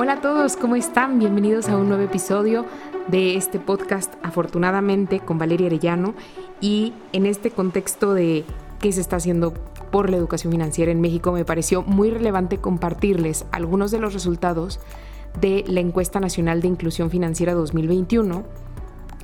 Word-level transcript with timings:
Hola 0.00 0.12
a 0.12 0.20
todos, 0.20 0.56
¿cómo 0.56 0.76
están? 0.76 1.18
Bienvenidos 1.18 1.68
a 1.68 1.76
un 1.76 1.88
nuevo 1.88 2.04
episodio 2.04 2.66
de 3.08 3.34
este 3.34 3.58
podcast 3.58 4.14
Afortunadamente 4.22 5.18
con 5.18 5.38
Valeria 5.38 5.66
Arellano 5.66 6.14
y 6.60 6.92
en 7.12 7.26
este 7.26 7.50
contexto 7.50 8.14
de 8.14 8.44
qué 8.78 8.92
se 8.92 9.00
está 9.00 9.16
haciendo 9.16 9.54
por 9.90 10.08
la 10.08 10.16
educación 10.16 10.52
financiera 10.52 10.92
en 10.92 11.00
México 11.00 11.32
me 11.32 11.44
pareció 11.44 11.82
muy 11.82 12.10
relevante 12.10 12.58
compartirles 12.58 13.44
algunos 13.50 13.90
de 13.90 13.98
los 13.98 14.14
resultados 14.14 14.78
de 15.40 15.64
la 15.66 15.80
encuesta 15.80 16.20
nacional 16.20 16.60
de 16.60 16.68
inclusión 16.68 17.10
financiera 17.10 17.54
2021. 17.54 18.44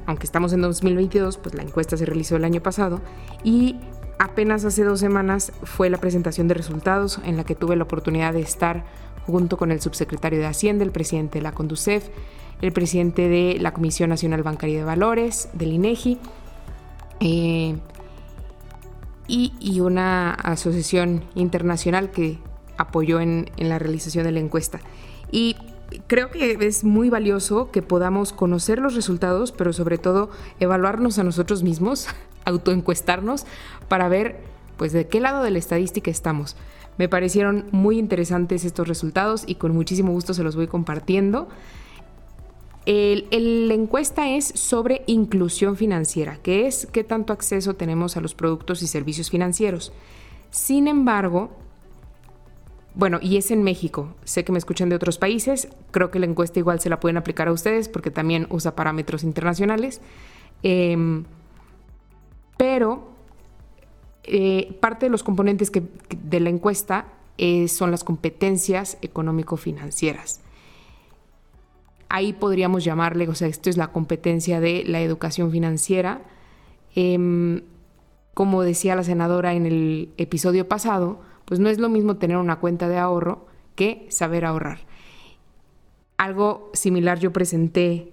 Aunque 0.06 0.26
estamos 0.26 0.52
en 0.54 0.62
2022, 0.62 1.38
pues 1.38 1.54
la 1.54 1.62
encuesta 1.62 1.96
se 1.96 2.04
realizó 2.04 2.34
el 2.34 2.44
año 2.44 2.60
pasado 2.60 3.00
y 3.44 3.76
apenas 4.18 4.64
hace 4.64 4.82
dos 4.82 4.98
semanas 4.98 5.52
fue 5.62 5.88
la 5.88 5.98
presentación 5.98 6.48
de 6.48 6.54
resultados 6.54 7.20
en 7.24 7.36
la 7.36 7.44
que 7.44 7.54
tuve 7.54 7.76
la 7.76 7.84
oportunidad 7.84 8.32
de 8.32 8.40
estar 8.40 8.84
junto 9.26 9.56
con 9.56 9.70
el 9.72 9.80
subsecretario 9.80 10.38
de 10.38 10.46
Hacienda, 10.46 10.84
el 10.84 10.92
presidente 10.92 11.38
de 11.38 11.42
la 11.42 11.52
Conducef, 11.52 12.08
el 12.60 12.72
presidente 12.72 13.28
de 13.28 13.58
la 13.60 13.72
Comisión 13.72 14.10
Nacional 14.10 14.42
Bancaria 14.42 14.78
de 14.78 14.84
Valores, 14.84 15.48
del 15.52 15.72
INEGI, 15.72 16.18
eh, 17.20 17.76
y, 19.26 19.80
una 19.80 20.32
asociación 20.32 21.24
internacional 21.34 22.10
que 22.10 22.38
apoyó 22.76 23.20
en, 23.20 23.50
en 23.56 23.70
la 23.70 23.78
realización 23.78 24.24
de 24.24 24.32
la 24.32 24.40
encuesta. 24.40 24.80
Y 25.30 25.56
creo 26.06 26.30
que 26.30 26.58
es 26.60 26.84
muy 26.84 27.08
valioso 27.08 27.70
que 27.70 27.80
podamos 27.80 28.32
conocer 28.32 28.78
los 28.78 28.94
resultados, 28.94 29.52
pero 29.52 29.72
sobre 29.72 29.98
todo 29.98 30.30
evaluarnos 30.60 31.18
a 31.18 31.24
nosotros 31.24 31.62
mismos, 31.62 32.08
autoencuestarnos 32.44 33.46
para 33.88 34.08
ver 34.08 34.53
pues 34.76 34.92
de 34.92 35.06
qué 35.06 35.20
lado 35.20 35.42
de 35.42 35.50
la 35.50 35.58
estadística 35.58 36.10
estamos. 36.10 36.56
Me 36.96 37.08
parecieron 37.08 37.66
muy 37.72 37.98
interesantes 37.98 38.64
estos 38.64 38.86
resultados 38.86 39.44
y 39.46 39.56
con 39.56 39.74
muchísimo 39.74 40.12
gusto 40.12 40.34
se 40.34 40.44
los 40.44 40.56
voy 40.56 40.66
compartiendo. 40.66 41.48
la 42.86 43.74
encuesta 43.74 44.30
es 44.30 44.46
sobre 44.46 45.02
inclusión 45.06 45.76
financiera, 45.76 46.38
que 46.42 46.66
es 46.66 46.86
qué 46.86 47.02
tanto 47.02 47.32
acceso 47.32 47.74
tenemos 47.74 48.16
a 48.16 48.20
los 48.20 48.34
productos 48.34 48.82
y 48.82 48.86
servicios 48.86 49.30
financieros. 49.30 49.92
Sin 50.50 50.86
embargo, 50.86 51.50
bueno, 52.94 53.18
y 53.20 53.36
es 53.38 53.50
en 53.50 53.64
México. 53.64 54.14
Sé 54.24 54.44
que 54.44 54.52
me 54.52 54.58
escuchan 54.58 54.88
de 54.88 54.94
otros 54.94 55.18
países. 55.18 55.68
Creo 55.90 56.12
que 56.12 56.20
la 56.20 56.26
encuesta 56.26 56.60
igual 56.60 56.78
se 56.78 56.88
la 56.88 57.00
pueden 57.00 57.16
aplicar 57.16 57.48
a 57.48 57.52
ustedes 57.52 57.88
porque 57.88 58.12
también 58.12 58.46
usa 58.50 58.76
parámetros 58.76 59.24
internacionales. 59.24 60.00
Em, 60.62 61.24
pero 62.56 63.13
eh, 64.26 64.76
parte 64.80 65.06
de 65.06 65.10
los 65.10 65.22
componentes 65.22 65.70
de 65.72 66.40
la 66.40 66.50
encuesta 66.50 67.06
eh, 67.36 67.68
son 67.68 67.90
las 67.90 68.04
competencias 68.04 68.96
económico-financieras. 69.02 70.40
Ahí 72.08 72.32
podríamos 72.32 72.84
llamarle, 72.84 73.28
o 73.28 73.34
sea, 73.34 73.48
esto 73.48 73.70
es 73.70 73.76
la 73.76 73.88
competencia 73.88 74.60
de 74.60 74.84
la 74.86 75.00
educación 75.00 75.50
financiera. 75.50 76.22
Em, 76.94 77.62
como 78.34 78.62
decía 78.62 78.96
la 78.96 79.02
senadora 79.04 79.54
en 79.54 79.66
el 79.66 80.10
episodio 80.16 80.68
pasado, 80.68 81.20
pues 81.44 81.60
no 81.60 81.68
es 81.68 81.78
lo 81.78 81.88
mismo 81.88 82.16
tener 82.16 82.36
una 82.36 82.60
cuenta 82.60 82.88
de 82.88 82.98
ahorro 82.98 83.46
que 83.74 84.06
saber 84.10 84.44
ahorrar. 84.44 84.78
Algo 86.16 86.70
similar 86.72 87.18
yo 87.18 87.32
presenté 87.32 88.12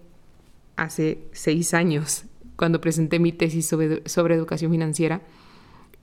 hace 0.75 1.23
seis 1.31 1.73
años, 1.73 2.25
cuando 2.56 2.81
presenté 2.81 3.20
mi 3.20 3.31
tesis 3.31 3.68
sobre 3.68 4.36
educación 4.36 4.72
financiera, 4.72 5.22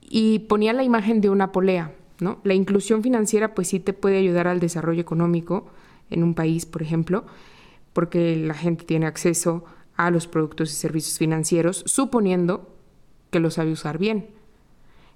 y 0.09 0.39
ponía 0.39 0.73
la 0.73 0.83
imagen 0.83 1.21
de 1.21 1.29
una 1.29 1.51
polea. 1.51 1.93
¿no? 2.19 2.39
La 2.43 2.53
inclusión 2.53 3.03
financiera 3.03 3.53
pues 3.55 3.69
sí 3.69 3.79
te 3.79 3.93
puede 3.93 4.17
ayudar 4.17 4.47
al 4.47 4.59
desarrollo 4.59 4.99
económico 4.99 5.67
en 6.09 6.23
un 6.23 6.33
país, 6.33 6.65
por 6.65 6.81
ejemplo, 6.81 7.25
porque 7.93 8.35
la 8.35 8.55
gente 8.55 8.83
tiene 8.83 9.05
acceso 9.05 9.63
a 9.95 10.11
los 10.11 10.27
productos 10.27 10.71
y 10.71 10.75
servicios 10.75 11.17
financieros, 11.17 11.83
suponiendo 11.85 12.75
que 13.31 13.39
lo 13.39 13.51
sabe 13.51 13.71
usar 13.71 13.97
bien. 13.97 14.27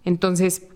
Entonces, 0.06 0.68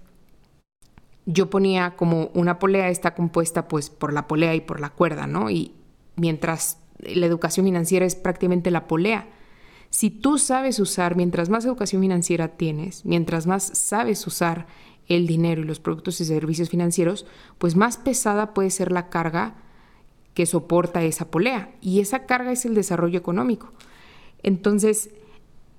yo 1.26 1.50
ponía 1.50 1.96
como 1.96 2.32
una 2.34 2.58
polea 2.58 2.90
está 2.90 3.14
compuesta 3.14 3.68
pues 3.68 3.90
por 3.90 4.14
la 4.14 4.28
polea 4.28 4.56
y 4.56 4.62
por 4.62 4.80
la 4.80 4.90
cuerda, 4.90 5.28
¿no? 5.28 5.50
Y 5.50 5.74
mientras 6.16 6.80
la 7.00 7.26
educación 7.26 7.66
financiera 7.66 8.06
es 8.06 8.16
prácticamente 8.16 8.72
la 8.72 8.88
polea. 8.88 9.28
Si 9.90 10.10
tú 10.10 10.38
sabes 10.38 10.80
usar, 10.80 11.16
mientras 11.16 11.50
más 11.50 11.66
educación 11.66 12.02
financiera 12.02 12.50
tienes, 12.50 13.06
mientras 13.06 13.48
más 13.48 13.64
sabes 13.64 14.26
usar 14.28 14.68
el 15.08 15.28
dinero 15.28 15.62
y 15.62 15.66
los 15.66 15.80
productos 15.80 16.20
y 16.22 16.26
servicios 16.26 16.70
financieros, 16.70 17.26
pues 17.58 17.76
más 17.76 17.98
pesada 17.98 18.54
puede 18.54 18.70
ser 18.70 18.92
la 18.92 19.10
carga 19.10 19.56
que 20.34 20.46
soporta 20.46 21.04
esa 21.04 21.32
polea. 21.32 21.72
Y 21.82 22.00
esa 22.00 22.26
carga 22.26 22.52
es 22.52 22.66
el 22.66 22.76
desarrollo 22.76 23.18
económico. 23.18 23.72
Entonces, 24.44 25.10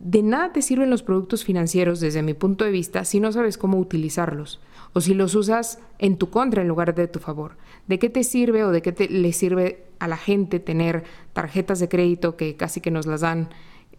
de 0.00 0.22
nada 0.22 0.52
te 0.52 0.62
sirven 0.62 0.90
los 0.90 1.02
productos 1.02 1.44
financieros 1.44 2.00
desde 2.00 2.22
mi 2.22 2.34
punto 2.34 2.64
de 2.64 2.70
vista 2.70 3.04
si 3.04 3.20
no 3.20 3.32
sabes 3.32 3.58
cómo 3.58 3.78
utilizarlos 3.78 4.60
o 4.92 5.00
si 5.00 5.12
los 5.12 5.34
usas 5.34 5.80
en 5.98 6.16
tu 6.16 6.30
contra 6.30 6.62
en 6.62 6.68
lugar 6.68 6.94
de 6.94 7.08
tu 7.08 7.18
favor. 7.18 7.56
¿De 7.86 7.98
qué 7.98 8.08
te 8.08 8.24
sirve 8.24 8.64
o 8.64 8.70
de 8.70 8.82
qué 8.82 8.92
te, 8.92 9.08
le 9.08 9.32
sirve 9.32 9.84
a 9.98 10.08
la 10.08 10.16
gente 10.16 10.60
tener 10.60 11.04
tarjetas 11.32 11.80
de 11.80 11.88
crédito 11.88 12.36
que 12.36 12.56
casi 12.56 12.80
que 12.80 12.90
nos 12.90 13.06
las 13.06 13.20
dan 13.20 13.50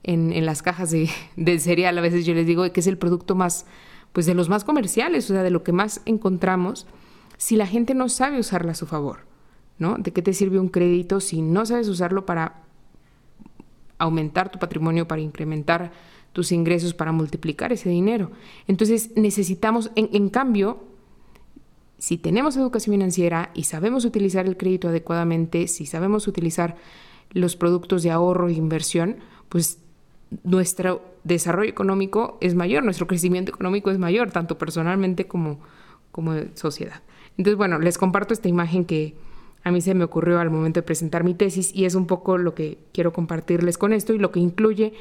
en, 0.03 0.45
las 0.45 0.61
cajas 0.61 0.91
de, 0.91 1.09
de, 1.35 1.59
cereal? 1.59 1.97
A 1.97 2.01
veces 2.01 2.25
yo 2.25 2.33
les 2.33 2.47
digo 2.47 2.71
que 2.71 2.79
es 2.79 2.87
el 2.87 2.97
producto 2.97 3.35
más, 3.35 3.65
pues 4.13 4.25
de 4.25 4.33
los 4.33 4.49
más 4.49 4.63
comerciales, 4.63 5.29
o 5.29 5.33
sea, 5.33 5.43
de 5.43 5.51
lo 5.51 5.63
que 5.63 5.71
más 5.71 6.01
encontramos, 6.05 6.87
si 7.37 7.55
la 7.55 7.67
gente 7.67 7.93
no 7.93 8.09
sabe 8.09 8.39
usarla 8.39 8.71
a 8.71 8.75
su 8.75 8.85
favor, 8.85 9.19
¿no? 9.77 9.97
¿De 9.97 10.11
qué 10.11 10.21
te 10.21 10.33
sirve 10.33 10.59
un 10.59 10.69
crédito 10.69 11.19
si 11.19 11.41
no 11.41 11.65
sabes 11.65 11.87
usarlo 11.87 12.25
para 12.25 12.63
aumentar 13.99 14.49
tu 14.49 14.57
patrimonio, 14.57 15.07
para 15.07 15.21
incrementar 15.21 15.91
tus 16.33 16.51
ingresos, 16.51 16.93
para 16.93 17.11
multiplicar 17.11 17.73
ese 17.73 17.89
dinero. 17.89 18.31
Entonces 18.67 19.11
necesitamos, 19.15 19.91
en, 19.95 20.29
cambio, 20.29 20.83
si 21.97 22.17
tenemos 22.17 22.55
educación 22.55 22.93
financiera 22.93 23.51
y 23.53 23.63
sabemos 23.63 24.05
utilizar 24.05 24.45
el 24.47 24.57
crédito 24.57 24.87
adecuadamente, 24.87 25.67
si 25.67 25.85
sabemos 25.85 26.27
utilizar 26.27 26.75
los 27.31 27.55
productos 27.55 28.03
de 28.03 28.11
ahorro 28.11 28.47
e 28.47 28.53
inversión, 28.53 29.17
pues 29.49 29.79
nuestro 30.43 31.01
desarrollo 31.23 31.69
económico 31.69 32.37
es 32.41 32.55
mayor, 32.55 32.83
nuestro 32.83 33.07
crecimiento 33.07 33.51
económico 33.51 33.89
es 33.89 33.97
mayor, 33.97 34.31
tanto 34.31 34.57
personalmente 34.57 35.27
como, 35.27 35.59
como 36.11 36.33
sociedad. 36.55 37.01
Entonces, 37.37 37.57
bueno, 37.57 37.79
les 37.79 37.97
comparto 37.97 38.33
esta 38.33 38.47
imagen 38.47 38.85
que, 38.85 39.15
a 39.63 39.71
mí 39.71 39.81
se 39.81 39.93
me 39.93 40.03
ocurrió 40.03 40.39
al 40.39 40.49
momento 40.49 40.79
de 40.79 40.83
presentar 40.83 41.23
mi 41.23 41.33
tesis 41.33 41.71
y 41.73 41.85
es 41.85 41.95
un 41.95 42.07
poco 42.07 42.37
lo 42.37 42.55
que 42.55 42.77
quiero 42.93 43.11
compartirles 43.11 43.77
con 43.77 43.93
esto 43.93 44.13
y 44.13 44.17
lo 44.17 44.31
que 44.31 44.39
incluye 44.39 44.93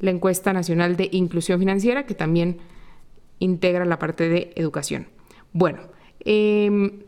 la 0.00 0.10
encuesta 0.10 0.52
nacional 0.52 0.96
de 0.96 1.08
inclusión 1.12 1.58
financiera 1.58 2.06
que 2.06 2.14
también 2.14 2.58
integra 3.38 3.84
la 3.84 3.98
parte 3.98 4.28
de 4.28 4.52
educación. 4.56 5.06
Bueno, 5.52 5.80
em, 6.20 7.00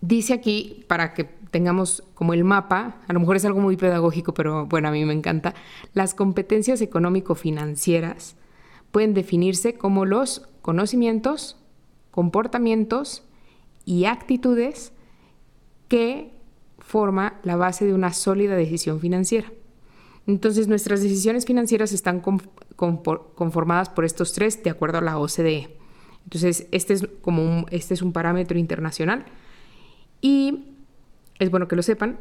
dice 0.00 0.34
aquí, 0.34 0.84
para 0.88 1.14
que 1.14 1.28
tengamos 1.54 2.02
como 2.14 2.34
el 2.34 2.42
mapa, 2.42 2.96
a 3.06 3.12
lo 3.12 3.20
mejor 3.20 3.36
es 3.36 3.44
algo 3.44 3.60
muy 3.60 3.76
pedagógico, 3.76 4.34
pero 4.34 4.66
bueno, 4.66 4.88
a 4.88 4.90
mí 4.90 5.04
me 5.04 5.12
encanta, 5.12 5.54
las 5.92 6.12
competencias 6.12 6.80
económico-financieras 6.80 8.34
pueden 8.90 9.14
definirse 9.14 9.74
como 9.74 10.04
los 10.04 10.48
conocimientos, 10.62 11.56
comportamientos 12.10 13.22
y 13.84 14.06
actitudes 14.06 14.90
que 15.86 16.32
forma 16.80 17.38
la 17.44 17.54
base 17.54 17.86
de 17.86 17.94
una 17.94 18.12
sólida 18.12 18.56
decisión 18.56 18.98
financiera. 18.98 19.52
Entonces, 20.26 20.66
nuestras 20.66 21.02
decisiones 21.02 21.44
financieras 21.44 21.92
están 21.92 22.20
conformadas 22.78 23.90
por 23.90 24.04
estos 24.04 24.32
tres 24.32 24.60
de 24.64 24.70
acuerdo 24.70 24.98
a 24.98 25.02
la 25.02 25.20
OCDE. 25.20 25.76
Entonces, 26.24 26.66
este 26.72 26.94
es 26.94 27.06
como 27.22 27.44
un, 27.44 27.66
este 27.70 27.94
es 27.94 28.02
un 28.02 28.12
parámetro 28.12 28.58
internacional 28.58 29.26
y 30.20 30.73
es 31.38 31.50
bueno 31.50 31.68
que 31.68 31.76
lo 31.76 31.82
sepan. 31.82 32.18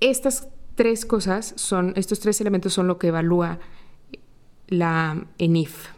Estas 0.00 0.48
tres 0.74 1.06
cosas 1.06 1.54
son, 1.56 1.92
estos 1.96 2.20
tres 2.20 2.40
elementos 2.40 2.72
son 2.72 2.86
lo 2.86 2.98
que 2.98 3.08
evalúa 3.08 3.58
la 4.68 5.26
ENIF. 5.38 5.88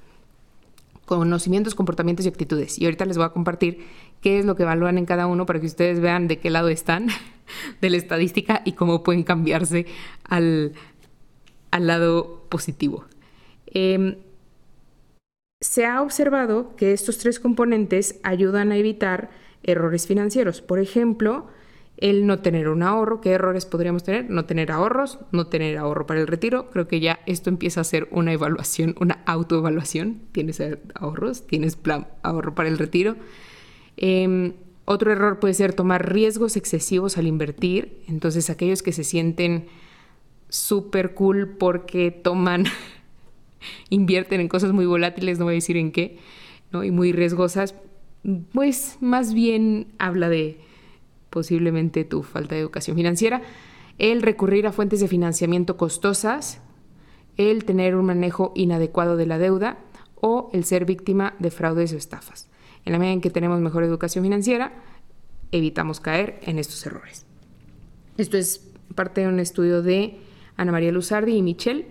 Conocimientos, 1.06 1.74
comportamientos 1.74 2.26
y 2.26 2.28
actitudes. 2.28 2.78
Y 2.78 2.84
ahorita 2.84 3.04
les 3.06 3.16
voy 3.16 3.26
a 3.26 3.30
compartir 3.30 3.86
qué 4.20 4.38
es 4.38 4.44
lo 4.44 4.56
que 4.56 4.62
evalúan 4.64 4.98
en 4.98 5.06
cada 5.06 5.26
uno 5.26 5.46
para 5.46 5.60
que 5.60 5.66
ustedes 5.66 6.00
vean 6.00 6.28
de 6.28 6.38
qué 6.38 6.50
lado 6.50 6.68
están 6.68 7.08
de 7.80 7.90
la 7.90 7.96
estadística 7.96 8.62
y 8.64 8.72
cómo 8.72 9.02
pueden 9.02 9.22
cambiarse 9.22 9.86
al, 10.24 10.72
al 11.70 11.86
lado 11.86 12.44
positivo. 12.48 13.06
Em, 13.66 14.16
se 15.60 15.86
ha 15.86 16.02
observado 16.02 16.76
que 16.76 16.92
estos 16.92 17.18
tres 17.18 17.40
componentes 17.40 18.20
ayudan 18.22 18.70
a 18.70 18.76
evitar 18.76 19.30
errores 19.62 20.06
financieros. 20.06 20.60
Por 20.60 20.78
ejemplo, 20.78 21.48
el 21.98 22.26
no 22.26 22.38
tener 22.38 22.68
un 22.68 22.82
ahorro. 22.82 23.20
¿Qué 23.20 23.32
errores 23.32 23.66
podríamos 23.66 24.04
tener? 24.04 24.30
No 24.30 24.44
tener 24.44 24.70
ahorros, 24.70 25.18
no 25.32 25.48
tener 25.48 25.76
ahorro 25.78 26.06
para 26.06 26.20
el 26.20 26.26
retiro. 26.26 26.70
Creo 26.70 26.86
que 26.88 27.00
ya 27.00 27.20
esto 27.26 27.50
empieza 27.50 27.80
a 27.80 27.84
ser 27.84 28.08
una 28.12 28.32
evaluación, 28.32 28.94
una 29.00 29.22
autoevaluación. 29.26 30.20
Tienes 30.32 30.62
ahorros, 30.94 31.46
tienes 31.46 31.76
plan 31.76 32.06
ahorro 32.22 32.54
para 32.54 32.68
el 32.68 32.78
retiro. 32.78 33.16
Em, 33.96 34.54
Otro 34.84 35.12
error 35.12 35.38
puede 35.38 35.52
ser 35.52 35.74
tomar 35.74 36.10
riesgos 36.10 36.56
excesivos 36.56 37.18
al 37.18 37.26
invertir. 37.26 38.02
Entonces 38.08 38.48
aquellos 38.48 38.82
que 38.82 38.92
se 38.92 39.04
sienten 39.04 39.66
súper 40.48 41.12
cool 41.12 41.56
porque 41.58 42.10
toman, 42.10 42.64
invierten 43.90 44.40
en 44.40 44.48
cosas 44.48 44.72
muy 44.72 44.86
volátiles, 44.86 45.38
no 45.38 45.44
voy 45.44 45.54
a 45.54 45.56
decir 45.56 45.76
en 45.76 45.92
qué, 45.92 46.18
¿no? 46.72 46.84
y 46.84 46.90
muy 46.90 47.12
riesgosas, 47.12 47.74
pues 48.52 48.96
más 49.00 49.34
bien 49.34 49.88
habla 49.98 50.30
de 50.30 50.58
posiblemente 51.38 52.04
tu 52.04 52.24
falta 52.24 52.56
de 52.56 52.60
educación 52.60 52.96
financiera. 52.96 53.42
El 53.96 54.22
recurrir 54.22 54.66
a 54.66 54.72
fuentes 54.72 54.98
de 54.98 55.06
financiamiento 55.06 55.76
costosas, 55.76 56.60
el 57.36 57.64
tener 57.64 57.94
un 57.94 58.06
manejo 58.06 58.50
inadecuado 58.56 59.16
de 59.16 59.26
la 59.26 59.38
deuda 59.38 59.78
o 60.16 60.50
el 60.52 60.64
ser 60.64 60.84
víctima 60.84 61.36
de 61.38 61.52
fraudes 61.52 61.92
o 61.92 61.96
estafas. 61.96 62.48
En 62.84 62.90
la 62.90 62.98
medida 62.98 63.12
en 63.12 63.20
que 63.20 63.30
tenemos 63.30 63.60
mejor 63.60 63.84
educación 63.84 64.24
financiera, 64.24 64.72
evitamos 65.52 66.00
caer 66.00 66.40
en 66.42 66.58
estos 66.58 66.84
errores. 66.84 67.24
Esto 68.16 68.36
es 68.36 68.68
parte 68.96 69.20
de 69.20 69.28
un 69.28 69.38
estudio 69.38 69.80
de 69.80 70.18
Ana 70.56 70.72
María 70.72 70.90
Luzardi 70.90 71.36
y 71.36 71.42
Michelle 71.42 71.86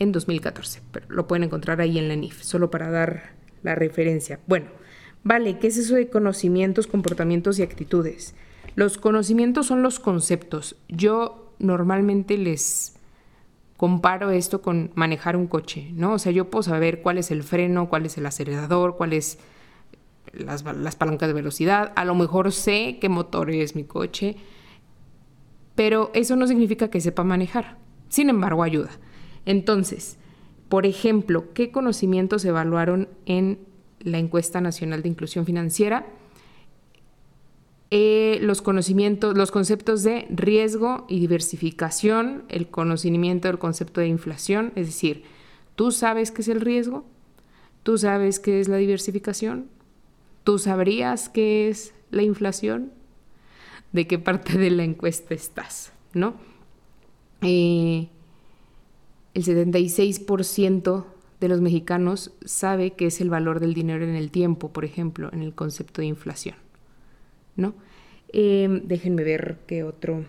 en 0.00 0.10
2014, 0.10 0.80
pero 0.90 1.06
lo 1.08 1.28
pueden 1.28 1.44
encontrar 1.44 1.80
ahí 1.80 2.00
en 2.00 2.08
la 2.08 2.16
NIF, 2.16 2.42
solo 2.42 2.68
para 2.68 2.90
dar 2.90 3.36
la 3.62 3.76
referencia. 3.76 4.40
Bueno, 4.48 4.66
vale, 5.22 5.60
¿qué 5.60 5.68
es 5.68 5.76
eso 5.76 5.94
de 5.94 6.08
conocimientos, 6.08 6.88
comportamientos 6.88 7.60
y 7.60 7.62
actitudes? 7.62 8.34
Los 8.74 8.98
conocimientos 8.98 9.66
son 9.66 9.82
los 9.82 10.00
conceptos. 10.00 10.76
Yo 10.88 11.54
normalmente 11.58 12.38
les 12.38 12.96
comparo 13.76 14.30
esto 14.30 14.62
con 14.62 14.92
manejar 14.94 15.36
un 15.36 15.46
coche, 15.46 15.90
¿no? 15.94 16.12
O 16.14 16.18
sea, 16.18 16.32
yo 16.32 16.50
puedo 16.50 16.62
saber 16.62 17.02
cuál 17.02 17.18
es 17.18 17.30
el 17.30 17.42
freno, 17.42 17.88
cuál 17.88 18.06
es 18.06 18.16
el 18.16 18.26
acelerador, 18.26 18.96
cuáles 18.96 19.38
las, 20.32 20.64
las 20.64 20.96
palancas 20.96 21.28
de 21.28 21.34
velocidad, 21.34 21.92
a 21.96 22.04
lo 22.04 22.14
mejor 22.14 22.52
sé 22.52 22.98
qué 23.00 23.08
motor 23.08 23.50
es 23.50 23.74
mi 23.74 23.84
coche, 23.84 24.36
pero 25.74 26.10
eso 26.14 26.36
no 26.36 26.46
significa 26.46 26.88
que 26.88 27.00
sepa 27.00 27.24
manejar. 27.24 27.76
Sin 28.08 28.28
embargo, 28.28 28.62
ayuda. 28.62 28.90
Entonces, 29.46 30.18
por 30.68 30.86
ejemplo, 30.86 31.52
¿qué 31.52 31.70
conocimientos 31.70 32.44
evaluaron 32.44 33.08
en 33.26 33.58
la 34.00 34.18
encuesta 34.18 34.60
nacional 34.60 35.02
de 35.02 35.08
inclusión 35.08 35.44
financiera? 35.44 36.06
Eh, 37.94 38.38
los 38.40 38.62
conocimientos, 38.62 39.36
los 39.36 39.50
conceptos 39.50 40.02
de 40.02 40.26
riesgo 40.30 41.04
y 41.10 41.20
diversificación, 41.20 42.44
el 42.48 42.68
conocimiento 42.68 43.48
del 43.48 43.58
concepto 43.58 44.00
de 44.00 44.06
inflación, 44.06 44.72
es 44.76 44.86
decir, 44.86 45.24
tú 45.74 45.90
sabes 45.90 46.30
qué 46.30 46.40
es 46.40 46.48
el 46.48 46.62
riesgo, 46.62 47.04
tú 47.82 47.98
sabes 47.98 48.40
qué 48.40 48.60
es 48.60 48.68
la 48.68 48.78
diversificación, 48.78 49.66
tú 50.42 50.58
sabrías 50.58 51.28
qué 51.28 51.68
es 51.68 51.92
la 52.10 52.22
inflación, 52.22 52.92
de 53.92 54.06
qué 54.06 54.18
parte 54.18 54.56
de 54.56 54.70
la 54.70 54.84
encuesta 54.84 55.34
estás, 55.34 55.92
¿no? 56.14 56.36
Eh, 57.42 58.08
el 59.34 59.44
76% 59.44 61.04
de 61.40 61.48
los 61.48 61.60
mexicanos 61.60 62.32
sabe 62.42 62.92
qué 62.92 63.08
es 63.08 63.20
el 63.20 63.28
valor 63.28 63.60
del 63.60 63.74
dinero 63.74 64.02
en 64.02 64.16
el 64.16 64.30
tiempo, 64.30 64.72
por 64.72 64.86
ejemplo, 64.86 65.28
en 65.34 65.42
el 65.42 65.54
concepto 65.54 66.00
de 66.00 66.06
inflación. 66.06 66.61
¿No? 67.56 67.74
Em, 68.32 68.82
déjenme 68.86 69.24
ver 69.24 69.58
qué 69.66 69.84
otro. 69.84 70.24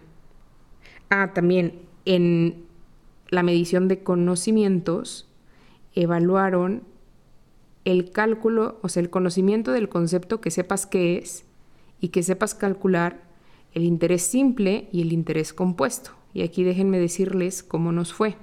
Ah, 1.09 1.31
también 1.33 1.79
en 2.05 2.65
la 3.29 3.43
medición 3.43 3.87
de 3.87 4.03
conocimientos 4.03 5.29
evaluaron 5.93 6.83
el 7.85 8.11
cálculo, 8.11 8.79
o 8.81 8.89
sea, 8.89 9.01
el 9.01 9.09
conocimiento 9.09 9.71
del 9.71 9.89
concepto 9.89 10.41
que 10.41 10.51
sepas 10.51 10.85
qué 10.85 11.17
es 11.17 11.45
y 11.99 12.09
que 12.09 12.23
sepas 12.23 12.55
calcular 12.55 13.21
el 13.73 13.83
interés 13.83 14.23
simple 14.23 14.87
y 14.91 15.01
el 15.01 15.13
interés 15.13 15.53
compuesto. 15.53 16.11
Y 16.33 16.43
aquí 16.43 16.63
déjenme 16.63 16.99
decirles 16.99 17.63
cómo 17.63 17.91
nos 17.91 18.13
fue. 18.13 18.35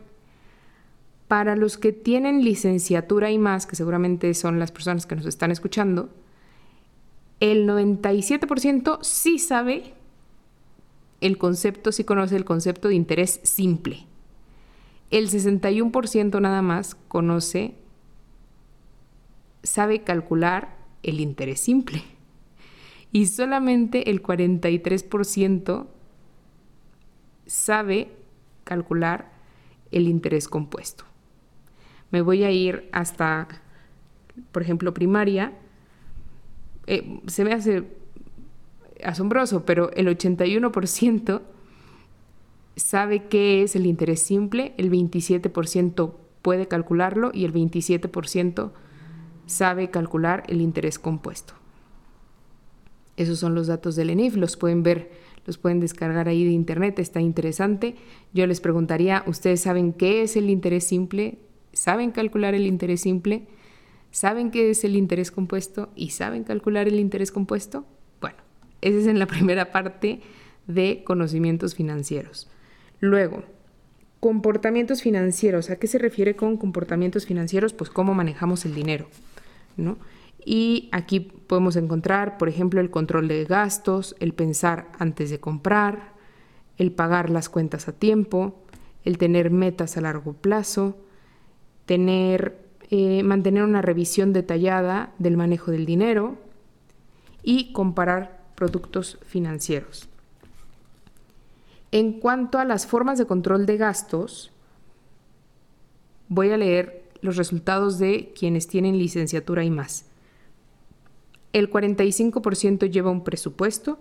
Para 1.29 1.57
los 1.57 1.79
que 1.79 1.93
tienen 1.93 2.45
licenciatura 2.45 3.31
y 3.31 3.39
más, 3.39 3.67
que 3.67 3.77
seguramente 3.77 4.35
son 4.35 4.59
las 4.59 4.73
personas 4.73 5.07
que 5.07 5.17
nos 5.17 5.27
están 5.27 5.51
escuchando, 5.51 6.11
el 7.41 7.67
97% 7.67 8.99
sí 9.03 9.39
sabe 9.39 9.95
el 11.21 11.39
concepto, 11.39 11.91
sí 11.91 12.05
conoce 12.05 12.37
el 12.37 12.45
concepto 12.45 12.89
de 12.89 12.95
interés 12.95 13.41
simple. 13.43 14.07
El 15.11 15.29
61% 15.29 16.41
nada 16.41 16.63
más 16.63 16.95
conoce, 16.95 17.75
sabe 19.63 20.03
calcular 20.03 20.77
el 21.03 21.21
interés 21.21 21.61
simple. 21.61 22.03
Y 23.13 23.27
solamente 23.27 24.11
el 24.11 24.23
43% 24.23 25.87
sabe 27.47 28.13
calcular 28.65 29.33
el 29.91 30.07
interés 30.07 30.47
compuesto. 30.47 31.05
Me 32.11 32.23
voy 32.23 32.45
a 32.45 32.51
ir 32.51 32.89
hasta, 32.93 33.49
por 34.53 34.63
ejemplo, 34.63 34.95
primaria 34.95 35.53
eh, 36.91 37.21
se 37.29 37.45
me 37.45 37.53
hace 37.53 37.85
asombroso, 39.05 39.65
pero 39.65 39.93
el 39.93 40.09
81% 40.09 41.41
sabe 42.75 43.29
qué 43.29 43.63
es 43.63 43.77
el 43.77 43.87
interés 43.87 44.21
simple, 44.21 44.75
el 44.77 44.91
27% 44.91 46.15
puede 46.43 46.67
calcularlo 46.67 47.31
y 47.33 47.45
el 47.45 47.53
27% 47.53 48.73
sabe 49.47 49.91
calcular 49.91 50.43
el 50.49 50.61
interés 50.61 50.99
compuesto. 50.99 51.55
Esos 53.17 53.39
son 53.39 53.55
los 53.55 53.69
datos 53.69 53.95
del 53.95 54.11
ENIF, 54.11 54.35
los 54.35 54.57
pueden 54.57 54.83
ver, 54.83 55.13
los 55.47 55.59
pueden 55.59 55.79
descargar 55.79 56.27
ahí 56.27 56.43
de 56.43 56.51
internet, 56.51 56.99
está 56.99 57.21
interesante. 57.21 57.95
Yo 58.35 58.49
les 58.49 58.61
preguntaría, 58.61 59.23
¿ustedes 59.29 59.61
saben 59.61 59.93
qué 59.93 60.23
es 60.23 60.35
el 60.37 60.51
interés 60.51 60.89
simple? 60.89 61.39
¿Saben 61.73 62.11
calcular 62.11 62.55
el 62.55 62.67
interés 62.67 63.03
simple? 63.03 63.47
¿Saben 64.11 64.51
qué 64.51 64.71
es 64.71 64.85
el 64.85 64.97
interés 64.97 65.31
compuesto 65.31 65.91
y 65.95 66.11
saben 66.11 66.45
calcular 66.45 66.89
el 66.89 66.99
interés 66.99 67.31
compuesto? 67.31 67.87
Bueno, 68.21 68.39
esa 68.81 68.99
es 68.99 69.07
en 69.07 69.19
la 69.19 69.27
primera 69.29 69.73
parte 69.73 70.21
de 70.67 71.03
conocimientos 71.05 71.75
financieros. 71.75 72.49
Luego, 73.01 73.45
comportamientos 74.21 75.03
financieros. 75.03 75.71
¿A 75.71 75.77
qué 75.77 75.87
se 75.87 75.99
refiere 75.99 76.37
con 76.37 76.57
comportamientos 76.57 77.27
financieros? 77.27 77.73
Pues 77.73 77.91
cómo 77.91 78.15
manejamos 78.15 78.65
el 78.67 78.75
dinero, 78.75 79.09
¿no? 79.77 79.99
Y 80.45 80.89
aquí 80.93 81.21
podemos 81.21 81.77
encontrar, 81.77 82.39
por 82.39 82.49
ejemplo, 82.49 82.81
el 82.81 82.91
control 82.91 83.29
de 83.29 83.45
gastos, 83.45 84.17
el 84.21 84.33
pensar 84.33 84.91
antes 84.99 85.31
de 85.31 85.39
comprar, 85.39 86.15
el 86.79 86.93
pagar 86.93 87.29
las 87.29 87.49
cuentas 87.49 87.89
a 87.89 87.93
tiempo, 87.93 88.63
el 89.05 89.19
tener 89.19 89.51
metas 89.51 89.97
a 89.97 90.01
largo 90.01 90.33
plazo, 90.33 90.99
tener 91.85 92.70
eh, 92.91 93.23
mantener 93.23 93.63
una 93.63 93.83
revisión 93.83 94.33
detallada 94.33 95.13
del 95.19 95.37
manejo 95.37 95.71
del 95.71 95.87
dinero 95.87 96.37
y 97.43 97.73
comparar 97.73 98.41
productos 98.57 99.19
financieros. 99.25 100.09
En 101.93 102.21
cuanto 102.21 102.59
a 102.59 102.65
las 102.65 102.87
formas 102.87 103.19
de 103.19 103.27
control 103.27 103.67
de 103.67 103.77
gastos, 103.77 104.51
voy 106.29 106.51
a 106.51 106.57
leer 106.57 107.05
los 107.21 107.37
resultados 107.37 107.99
de 107.99 108.33
quienes 108.39 108.67
tienen 108.67 108.99
licenciatura 108.99 109.65
y 109.65 109.71
más. 109.71 110.07
El 111.53 111.71
45% 111.71 112.91
lleva 112.91 113.11
un 113.11 113.25
presupuesto, 113.25 113.99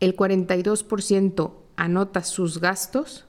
el 0.00 0.16
42% 0.16 1.52
anota 1.76 2.22
sus 2.22 2.60
gastos, 2.60 3.26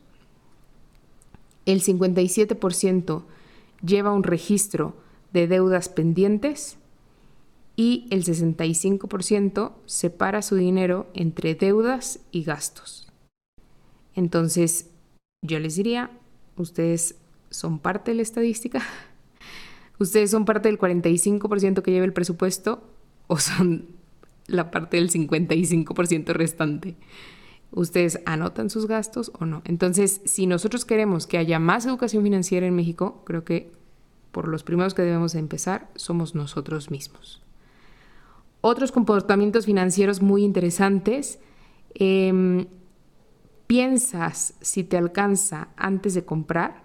el 1.66 1.82
57% 1.82 3.24
lleva 3.86 4.14
un 4.14 4.24
registro 4.24 4.96
de 5.34 5.48
deudas 5.48 5.90
pendientes 5.90 6.78
y 7.76 8.08
el 8.10 8.24
65% 8.24 9.74
separa 9.86 10.42
su 10.42 10.56
dinero 10.56 11.08
entre 11.14 11.56
deudas 11.56 12.20
y 12.32 12.44
gastos. 12.44 13.12
Entonces, 14.14 14.90
yo 15.42 15.60
les 15.60 15.76
diría, 15.76 16.10
ustedes 16.56 17.16
son 17.50 17.80
parte 17.80 18.12
de 18.12 18.16
la 18.16 18.22
estadística, 18.22 18.82
ustedes 20.00 20.32
son 20.32 20.46
parte 20.46 20.70
del 20.70 20.80
45% 20.80 21.82
que 21.82 21.92
lleva 21.92 22.06
el 22.06 22.14
presupuesto 22.14 22.84
o 23.28 23.38
son 23.40 23.88
la 24.48 24.72
parte 24.72 24.98
del 24.98 25.12
55% 25.12 26.34
restante 26.34 26.96
ustedes 27.76 28.20
anotan 28.26 28.70
sus 28.70 28.88
gastos 28.88 29.32
o 29.40 29.46
no. 29.46 29.62
Entonces, 29.66 30.22
si 30.26 30.48
nosotros 30.48 30.86
queremos 30.86 31.28
que 31.28 31.38
haya 31.38 31.60
más 31.60 31.86
educación 31.86 32.24
financiera 32.24 32.66
en 32.66 32.76
México, 32.76 33.22
creo 33.26 33.44
que 33.44 33.72
por 34.32 34.48
los 34.48 34.64
primeros 34.64 34.94
que 34.94 35.04
debemos 35.04 35.36
empezar 35.36 35.90
somos 35.96 36.36
nosotros 36.36 36.90
mismos. 36.90 37.44
Otros 38.62 38.92
comportamientos 38.92 39.66
financieros 39.66 40.22
muy 40.22 40.44
interesantes. 40.44 41.40
Em, 41.94 42.66
¿Piensas 43.68 44.54
si 44.62 44.84
te 44.84 44.98
alcanza 44.98 45.70
antes 45.76 46.14
de 46.14 46.24
comprar? 46.24 46.84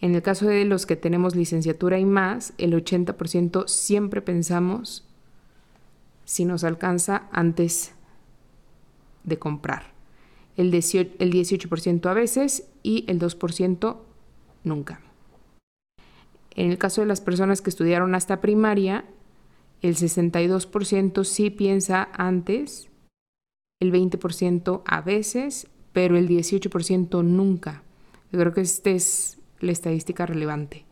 En 0.00 0.14
el 0.14 0.22
caso 0.22 0.46
de 0.46 0.64
los 0.64 0.86
que 0.86 0.96
tenemos 0.96 1.36
licenciatura 1.36 1.98
y 1.98 2.04
más, 2.04 2.52
el 2.58 2.74
80% 2.74 3.68
siempre 3.68 4.22
pensamos 4.22 5.06
si 6.24 6.44
nos 6.44 6.64
alcanza 6.64 7.28
antes 7.32 7.93
de 9.24 9.38
comprar. 9.38 9.92
El 10.56 10.70
18%, 10.70 12.06
a 12.06 12.14
veces 12.14 12.68
y 12.82 13.04
el 13.08 13.18
2% 13.18 13.96
nunca. 14.62 15.00
En 16.54 16.70
el 16.70 16.78
caso 16.78 17.00
de 17.00 17.08
las 17.08 17.20
personas 17.20 17.60
que 17.60 17.70
estudiaron 17.70 18.14
hasta 18.14 18.40
primaria, 18.40 19.04
el 19.82 19.96
62% 19.96 21.24
sí 21.24 21.50
piensa 21.50 22.08
antes, 22.12 22.88
el 23.80 23.92
20% 23.92 24.82
a 24.86 25.00
veces, 25.00 25.66
pero 25.92 26.16
el 26.16 26.28
18% 26.28 27.24
nunca. 27.24 27.82
Yo 28.30 28.38
creo 28.38 28.52
que 28.52 28.60
esta 28.60 28.90
es 28.90 29.38
la 29.60 29.72
estadística 29.72 30.26
relevante. 30.26 30.84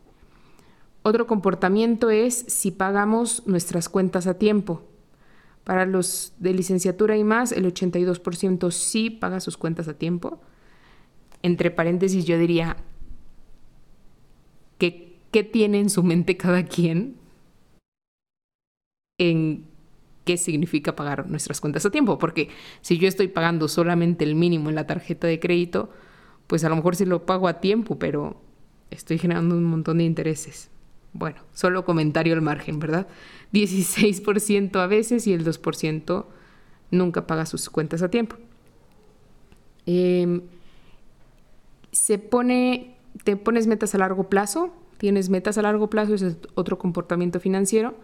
Otro 1.01 1.27
comportamiento 1.27 2.09
es 2.09 2.45
si 2.47 2.71
pagamos 2.71 3.47
nuestras 3.47 3.89
cuentas 3.89 4.27
a 4.27 4.37
tiempo. 4.37 4.83
Para 5.63 5.85
los 5.85 6.33
de 6.39 6.53
licenciatura 6.53 7.17
y 7.17 7.23
más, 7.23 7.51
el 7.51 7.65
82% 7.65 8.71
sí 8.71 9.09
paga 9.09 9.39
sus 9.39 9.57
cuentas 9.57 9.87
a 9.87 9.97
tiempo. 9.97 10.41
Entre 11.41 11.71
paréntesis, 11.71 12.25
yo 12.25 12.37
diría 12.37 12.77
que 14.77 15.17
qué 15.31 15.43
tiene 15.43 15.79
en 15.79 15.89
su 15.89 16.03
mente 16.03 16.37
cada 16.37 16.63
quien 16.63 17.15
en 19.17 19.65
qué 20.25 20.37
significa 20.37 20.95
pagar 20.95 21.29
nuestras 21.29 21.61
cuentas 21.61 21.85
a 21.85 21.91
tiempo. 21.91 22.17
Porque 22.17 22.49
si 22.81 22.97
yo 22.97 23.07
estoy 23.07 23.27
pagando 23.27 23.67
solamente 23.67 24.23
el 24.23 24.35
mínimo 24.35 24.69
en 24.69 24.75
la 24.75 24.87
tarjeta 24.87 25.27
de 25.27 25.39
crédito, 25.39 25.89
pues 26.47 26.63
a 26.63 26.69
lo 26.69 26.75
mejor 26.75 26.95
sí 26.95 27.05
lo 27.05 27.25
pago 27.25 27.47
a 27.47 27.59
tiempo, 27.59 27.99
pero 27.99 28.41
estoy 28.89 29.17
generando 29.17 29.55
un 29.55 29.63
montón 29.63 29.97
de 29.97 30.05
intereses. 30.05 30.69
Bueno, 31.13 31.41
solo 31.53 31.85
comentario 31.85 32.33
al 32.33 32.41
margen, 32.41 32.79
¿verdad? 32.79 33.07
16% 33.53 34.75
a 34.77 34.87
veces 34.87 35.27
y 35.27 35.33
el 35.33 35.45
2% 35.45 36.25
nunca 36.91 37.27
paga 37.27 37.45
sus 37.45 37.69
cuentas 37.69 38.01
a 38.01 38.09
tiempo. 38.09 38.37
Em, 39.85 40.41
se 41.91 42.17
pone, 42.17 42.95
te 43.23 43.35
pones 43.37 43.67
metas 43.67 43.93
a 43.93 43.99
largo 43.99 44.29
plazo, 44.29 44.73
tienes 44.97 45.29
metas 45.29 45.57
a 45.57 45.61
largo 45.61 45.89
plazo, 45.89 46.15
ese 46.15 46.27
es 46.27 46.37
otro 46.55 46.79
comportamiento 46.79 47.39
financiero. 47.39 47.95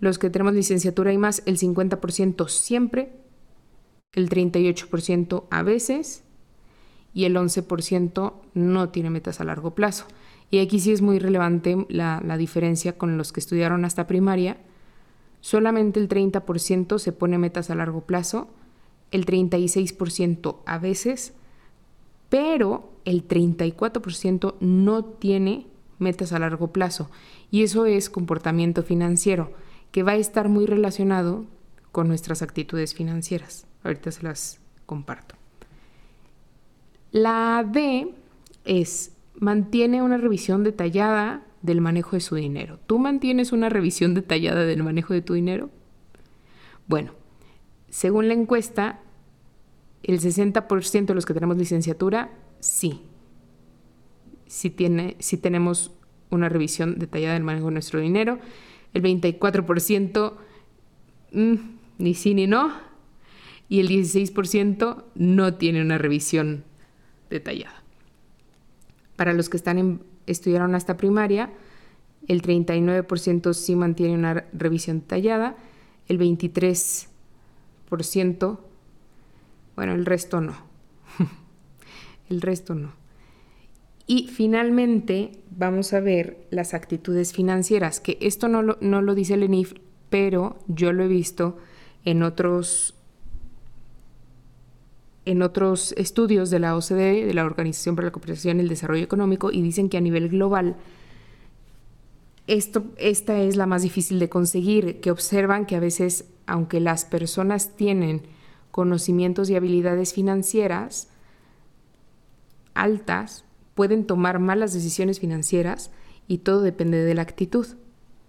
Los 0.00 0.18
que 0.18 0.30
tenemos 0.30 0.54
licenciatura 0.54 1.12
y 1.12 1.18
más, 1.18 1.42
el 1.46 1.58
50% 1.58 2.48
siempre, 2.48 3.12
el 4.12 4.28
38% 4.28 5.44
a 5.50 5.62
veces 5.62 6.24
y 7.14 7.24
el 7.24 7.36
11% 7.36 8.32
no 8.54 8.88
tiene 8.90 9.10
metas 9.10 9.40
a 9.40 9.44
largo 9.44 9.74
plazo. 9.74 10.06
Y 10.52 10.58
aquí 10.58 10.80
sí 10.80 10.92
es 10.92 11.00
muy 11.00 11.18
relevante 11.18 11.86
la, 11.88 12.20
diferencia 12.36 12.98
con 12.98 13.16
los 13.16 13.32
que 13.32 13.40
estudiaron 13.40 13.86
hasta 13.86 14.06
primaria. 14.06 14.58
Solamente 15.40 15.98
el 15.98 16.10
30% 16.10 16.98
se 16.98 17.12
pone 17.12 17.38
metas 17.38 17.70
a 17.70 17.74
largo 17.74 18.02
plazo, 18.02 18.50
el 19.12 19.24
36% 19.24 20.58
a 20.66 20.78
veces, 20.78 21.32
pero 22.28 22.92
el 23.06 23.26
34% 23.26 24.56
no 24.60 25.06
tiene 25.06 25.68
metas 25.98 26.34
a 26.34 26.38
largo 26.38 26.70
plazo. 26.70 27.10
Y 27.50 27.62
eso 27.62 27.86
es 27.86 28.10
comportamiento 28.10 28.82
financiero, 28.82 29.54
que 29.90 30.02
va 30.02 30.12
a 30.12 30.16
estar 30.16 30.50
muy 30.50 30.66
relacionado 30.66 31.46
con 31.92 32.08
nuestras 32.08 32.42
actitudes 32.42 32.92
financieras. 32.92 33.66
Ahorita 33.84 34.10
se 34.10 34.22
las 34.22 34.60
comparto. 34.84 35.34
La 37.10 37.66
D 37.66 38.14
es 38.66 39.11
mantiene 39.34 40.02
una 40.02 40.16
revisión 40.16 40.64
detallada 40.64 41.46
del 41.62 41.80
manejo 41.80 42.16
de 42.16 42.20
su 42.20 42.34
dinero. 42.34 42.78
¿Tú 42.86 42.98
mantienes 42.98 43.52
una 43.52 43.68
revisión 43.68 44.14
detallada 44.14 44.64
del 44.64 44.82
manejo 44.82 45.14
de 45.14 45.22
tu 45.22 45.34
dinero? 45.34 45.70
Bueno, 46.86 47.12
según 47.88 48.28
la 48.28 48.34
encuesta, 48.34 49.00
el 50.02 50.20
60% 50.20 51.06
de 51.06 51.14
los 51.14 51.26
que 51.26 51.34
tenemos 51.34 51.56
licenciatura, 51.56 52.32
sí. 52.60 53.02
Sí, 54.46 54.70
tiene, 54.70 55.16
tenemos 55.40 55.92
una 56.30 56.48
revisión 56.48 56.98
detallada 56.98 57.34
del 57.34 57.44
manejo 57.44 57.66
de 57.66 57.72
nuestro 57.72 58.00
dinero. 58.00 58.38
El 58.92 59.02
24%, 59.02 60.36
mm, 61.32 61.54
ni 61.98 62.14
sí 62.14 62.34
ni 62.34 62.46
no. 62.46 62.72
Y 63.68 63.80
el 63.80 63.88
16% 63.88 65.04
no 65.14 65.54
tiene 65.54 65.80
una 65.80 65.96
revisión 65.96 66.64
detallada. 67.30 67.81
Para 69.22 69.34
los 69.34 69.48
que 69.48 69.56
están 69.56 69.78
en, 69.78 70.02
estudiaron 70.26 70.74
hasta 70.74 70.96
primaria, 70.96 71.52
el 72.26 72.42
39% 72.42 73.52
sí 73.52 73.76
mantiene 73.76 74.14
una 74.14 74.46
revisión 74.52 74.98
detallada, 74.98 75.54
el 76.08 76.18
23%, 76.18 78.58
bueno, 79.76 79.94
el 79.94 80.06
resto 80.06 80.40
no. 80.40 80.56
el 82.30 82.40
resto 82.40 82.74
no. 82.74 82.94
Y 84.08 84.26
finalmente 84.26 85.44
vamos 85.56 85.92
a 85.92 86.00
ver 86.00 86.48
las 86.50 86.74
actitudes 86.74 87.32
financieras, 87.32 88.00
que 88.00 88.18
esto 88.20 88.48
no 88.48 88.60
lo, 88.60 88.76
no 88.80 89.02
lo 89.02 89.14
dice 89.14 89.34
el 89.34 89.44
ENIF, 89.44 89.74
pero 90.10 90.58
yo 90.66 90.92
lo 90.92 91.04
he 91.04 91.08
visto 91.08 91.58
en 92.04 92.24
otros 92.24 92.96
en 95.24 95.42
otros 95.42 95.94
estudios 95.96 96.50
de 96.50 96.58
la 96.58 96.76
OCDE, 96.76 97.26
de 97.26 97.34
la 97.34 97.44
Organización 97.44 97.96
para 97.96 98.06
la 98.06 98.12
Cooperación 98.12 98.58
y 98.58 98.62
el 98.62 98.68
Desarrollo 98.68 99.04
Económico, 99.04 99.50
y 99.52 99.62
dicen 99.62 99.88
que 99.88 99.96
a 99.96 100.00
nivel 100.00 100.28
global 100.28 100.76
esto, 102.46 102.84
esta 102.96 103.40
es 103.40 103.56
la 103.56 103.66
más 103.66 103.82
difícil 103.82 104.18
de 104.18 104.28
conseguir, 104.28 105.00
que 105.00 105.10
observan 105.10 105.64
que 105.64 105.76
a 105.76 105.80
veces, 105.80 106.26
aunque 106.46 106.80
las 106.80 107.04
personas 107.04 107.76
tienen 107.76 108.22
conocimientos 108.70 109.48
y 109.48 109.56
habilidades 109.56 110.12
financieras 110.12 111.08
altas, 112.74 113.44
pueden 113.74 114.06
tomar 114.06 114.38
malas 114.38 114.72
decisiones 114.72 115.20
financieras 115.20 115.90
y 116.26 116.38
todo 116.38 116.62
depende 116.62 116.98
de 116.98 117.14
la 117.14 117.22
actitud. 117.22 117.66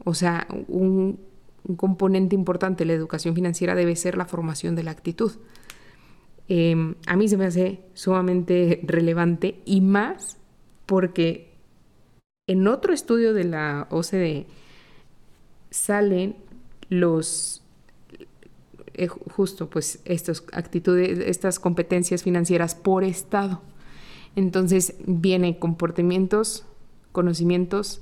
O 0.03 0.13
sea, 0.13 0.47
un, 0.67 1.19
un 1.65 1.75
componente 1.75 2.35
importante 2.35 2.83
de 2.83 2.87
la 2.87 2.93
educación 2.93 3.35
financiera 3.35 3.73
debe 3.73 3.95
ser 3.95 4.17
la 4.17 4.25
formación 4.25 4.75
de 4.75 4.83
la 4.83 4.91
actitud. 4.91 5.31
Em, 6.47 6.95
a 7.07 7.15
mí 7.15 7.27
se 7.27 7.37
me 7.37 7.45
hace 7.45 7.81
sumamente 7.93 8.81
relevante 8.83 9.61
y 9.65 9.81
más 9.81 10.37
porque 10.85 11.53
en 12.47 12.67
otro 12.67 12.93
estudio 12.93 13.33
de 13.33 13.45
la 13.45 13.87
OCDE 13.89 14.45
salen 15.71 16.35
los 16.89 17.63
eh, 18.95 19.07
justo 19.07 19.69
pues 19.69 19.99
estas 20.05 20.43
actitudes, 20.51 21.19
estas 21.19 21.59
competencias 21.59 22.23
financieras 22.23 22.75
por 22.75 23.03
estado. 23.03 23.61
Entonces 24.35 24.95
vienen 25.05 25.53
comportamientos, 25.53 26.65
conocimientos, 27.11 28.01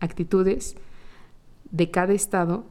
actitudes 0.00 0.76
de 1.70 1.90
cada 1.90 2.12
estado 2.12 2.64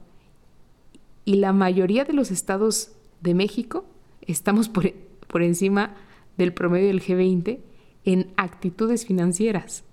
y 1.26 1.36
la 1.36 1.54
mayoría 1.54 2.06
de 2.06 2.14
los 2.14 2.32
estados 2.32 2.94
de 3.22 3.34
México 3.34 3.86
estamos 4.22 4.70
por, 4.70 4.92
por 5.28 5.42
encima 5.42 5.96
del 6.38 6.54
promedio 6.54 6.88
del 6.88 7.02
G20 7.02 7.60
en 8.06 8.32
actitudes 8.38 9.06
financieras. 9.06 9.84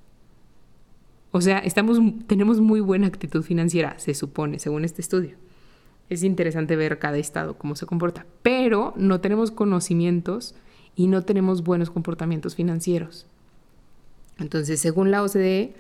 O 1.31 1.41
sea, 1.41 1.59
estamos, 1.59 2.01
tenemos 2.27 2.61
muy 2.61 2.81
buena 2.81 3.07
actitud 3.07 3.43
financiera, 3.43 3.99
se 3.99 4.15
supone, 4.15 4.59
según 4.59 4.85
este 4.85 5.03
estudio. 5.03 5.37
Es 6.09 6.23
interesante 6.23 6.75
ver 6.75 6.99
cada 6.99 7.19
estado 7.19 7.59
cómo 7.59 7.77
se 7.77 7.85
comporta, 7.85 8.27
pero 8.43 8.95
no 8.97 9.21
tenemos 9.21 9.51
conocimientos 9.51 10.55
y 10.97 11.07
no 11.07 11.23
tenemos 11.23 11.63
buenos 11.63 11.91
comportamientos 11.91 12.55
financieros. 12.55 13.27
Entonces, 14.39 14.81
según 14.81 15.11
la 15.11 15.23
OCDE, 15.23 15.75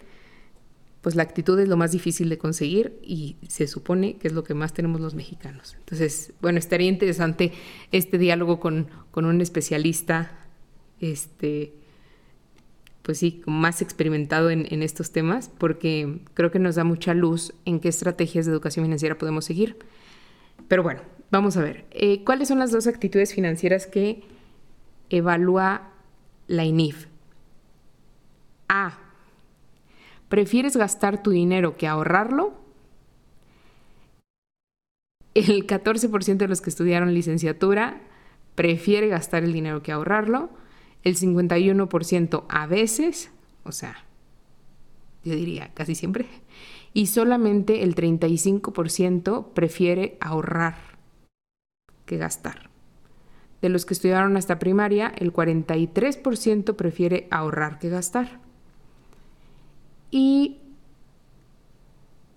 pues 1.08 1.16
la 1.16 1.22
actitud 1.22 1.58
es 1.58 1.68
lo 1.68 1.78
más 1.78 1.92
difícil 1.92 2.28
de 2.28 2.36
conseguir 2.36 3.00
y 3.02 3.38
se 3.48 3.66
supone 3.66 4.18
que 4.18 4.28
es 4.28 4.34
lo 4.34 4.44
que 4.44 4.52
más 4.52 4.74
tenemos 4.74 5.00
los 5.00 5.14
mexicanos. 5.14 5.74
Entonces, 5.78 6.34
bueno, 6.42 6.58
estaría 6.58 6.86
interesante 6.86 7.50
este 7.92 8.18
diálogo 8.18 8.60
con, 8.60 8.90
un 9.14 9.40
especialista, 9.40 10.30
este, 11.00 11.72
pues 13.00 13.20
sí, 13.20 13.40
más 13.46 13.80
experimentado 13.80 14.50
en, 14.50 14.82
estos 14.82 15.10
temas, 15.10 15.48
porque 15.48 16.20
creo 16.34 16.50
que 16.50 16.58
nos 16.58 16.74
da 16.74 16.84
mucha 16.84 17.14
luz 17.14 17.54
en 17.64 17.80
qué 17.80 17.88
estrategias 17.88 18.44
de 18.44 18.52
educación 18.52 18.84
financiera 18.84 19.16
podemos 19.16 19.46
seguir. 19.46 19.78
Pero 20.68 20.82
bueno, 20.82 21.00
vamos 21.30 21.56
a 21.56 21.62
ver, 21.62 21.86
eh, 21.90 22.22
¿cuáles 22.22 22.48
son 22.48 22.58
las 22.58 22.70
dos 22.70 22.86
actitudes 22.86 23.32
financieras 23.32 23.86
que 23.86 24.24
evalúa 25.08 25.88
la 26.48 26.66
INIF? 26.66 27.06
A 28.68 29.07
¿Prefieres 30.28 30.76
gastar 30.76 31.22
tu 31.22 31.30
dinero 31.30 31.76
que 31.76 31.86
ahorrarlo? 31.86 32.54
El 35.34 35.66
14% 35.66 36.36
de 36.36 36.48
los 36.48 36.60
que 36.60 36.70
estudiaron 36.70 37.14
licenciatura 37.14 38.00
prefiere 38.54 39.08
gastar 39.08 39.44
el 39.44 39.52
dinero 39.52 39.82
que 39.82 39.92
ahorrarlo. 39.92 40.50
El 41.04 41.16
51% 41.16 42.44
a 42.48 42.66
veces, 42.66 43.30
o 43.64 43.72
sea, 43.72 44.04
yo 45.24 45.34
diría 45.34 45.72
casi 45.74 45.94
siempre. 45.94 46.26
Y 46.92 47.06
solamente 47.06 47.82
el 47.82 47.94
35% 47.94 49.52
prefiere 49.52 50.18
ahorrar 50.20 50.76
que 52.04 52.16
gastar. 52.16 52.68
De 53.62 53.68
los 53.68 53.86
que 53.86 53.94
estudiaron 53.94 54.36
hasta 54.36 54.58
primaria, 54.58 55.12
el 55.16 55.32
43% 55.32 56.76
prefiere 56.76 57.28
ahorrar 57.30 57.78
que 57.78 57.88
gastar. 57.88 58.47
Y 60.10 60.58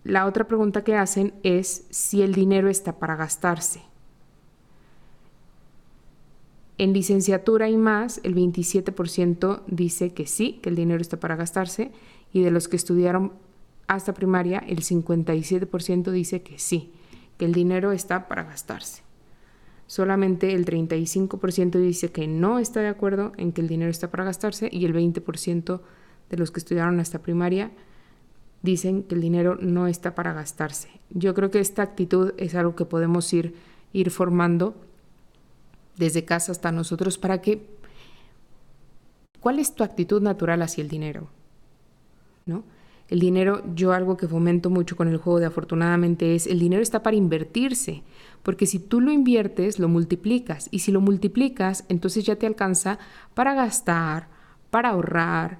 la 0.03 0.25
otra 0.25 0.47
pregunta 0.47 0.83
que 0.83 0.95
hacen 0.95 1.33
es 1.43 1.85
si 1.89 2.21
el 2.21 2.33
dinero 2.33 2.69
está 2.69 2.99
para 2.99 3.15
gastarse. 3.15 3.81
En 6.77 6.93
licenciatura 6.93 7.69
y 7.69 7.77
más, 7.77 8.19
el 8.23 8.33
27% 8.33 9.61
dice 9.67 10.13
que 10.13 10.25
sí, 10.25 10.59
que 10.63 10.69
el 10.69 10.75
dinero 10.75 10.99
está 10.99 11.19
para 11.19 11.35
gastarse, 11.35 11.91
y 12.33 12.41
de 12.41 12.49
los 12.49 12.67
que 12.67 12.75
estudiaron 12.75 13.33
hasta 13.87 14.13
primaria, 14.13 14.59
el 14.59 14.79
57% 14.79 16.11
dice 16.11 16.41
que 16.41 16.57
sí, 16.57 16.91
que 17.37 17.45
el 17.45 17.53
dinero 17.53 17.91
está 17.91 18.27
para 18.27 18.43
gastarse. 18.43 19.03
Solamente 19.85 20.53
el 20.53 20.65
35% 20.65 21.71
dice 21.79 22.11
que 22.11 22.25
no 22.25 22.57
está 22.57 22.79
de 22.79 22.87
acuerdo 22.87 23.33
en 23.37 23.51
que 23.51 23.61
el 23.61 23.67
dinero 23.67 23.91
está 23.91 24.09
para 24.09 24.23
gastarse 24.23 24.69
y 24.71 24.85
el 24.85 24.95
20% 24.95 25.81
de 26.31 26.37
los 26.37 26.49
que 26.49 26.59
estudiaron 26.59 26.99
hasta 26.99 27.21
primaria 27.21 27.71
dicen 28.63 29.03
que 29.03 29.15
el 29.15 29.21
dinero 29.21 29.57
no 29.59 29.87
está 29.87 30.15
para 30.15 30.33
gastarse. 30.33 30.89
Yo 31.09 31.33
creo 31.33 31.51
que 31.51 31.59
esta 31.59 31.83
actitud 31.83 32.33
es 32.37 32.55
algo 32.55 32.75
que 32.75 32.85
podemos 32.85 33.31
ir, 33.33 33.55
ir 33.91 34.09
formando 34.09 34.75
desde 35.97 36.25
casa 36.25 36.51
hasta 36.51 36.71
nosotros 36.71 37.17
para 37.17 37.41
que... 37.41 37.67
¿Cuál 39.39 39.59
es 39.59 39.75
tu 39.75 39.83
actitud 39.83 40.21
natural 40.21 40.61
hacia 40.61 40.83
el 40.83 40.87
dinero? 40.87 41.27
¿No? 42.45 42.63
El 43.09 43.19
dinero, 43.19 43.61
yo 43.75 43.91
algo 43.91 44.15
que 44.15 44.27
fomento 44.27 44.69
mucho 44.69 44.95
con 44.95 45.09
el 45.09 45.17
juego 45.17 45.39
de 45.39 45.47
afortunadamente 45.47 46.33
es, 46.33 46.47
el 46.47 46.59
dinero 46.59 46.81
está 46.81 47.03
para 47.03 47.17
invertirse, 47.17 48.03
porque 48.41 48.65
si 48.65 48.79
tú 48.79 49.01
lo 49.01 49.11
inviertes, 49.11 49.79
lo 49.79 49.89
multiplicas, 49.89 50.69
y 50.71 50.79
si 50.79 50.93
lo 50.93 51.01
multiplicas, 51.01 51.83
entonces 51.89 52.23
ya 52.23 52.37
te 52.37 52.47
alcanza 52.47 52.99
para 53.33 53.53
gastar, 53.53 54.29
para 54.69 54.89
ahorrar, 54.89 55.59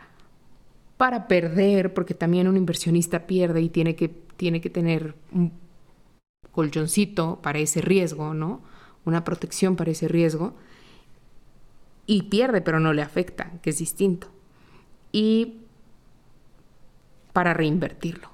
para 1.01 1.27
perder, 1.27 1.95
porque 1.95 2.13
también 2.13 2.47
un 2.47 2.57
inversionista 2.57 3.25
pierde 3.25 3.59
y 3.59 3.69
tiene 3.69 3.95
que, 3.95 4.09
tiene 4.37 4.61
que 4.61 4.69
tener 4.69 5.15
un 5.31 5.51
colchoncito 6.51 7.39
para 7.41 7.57
ese 7.57 7.81
riesgo, 7.81 8.35
¿no? 8.35 8.61
Una 9.03 9.23
protección 9.23 9.75
para 9.75 9.89
ese 9.89 10.07
riesgo. 10.07 10.53
Y 12.05 12.29
pierde, 12.29 12.61
pero 12.61 12.79
no 12.79 12.93
le 12.93 13.01
afecta, 13.01 13.51
que 13.63 13.71
es 13.71 13.79
distinto. 13.79 14.27
Y 15.11 15.61
para 17.33 17.55
reinvertirlo. 17.55 18.29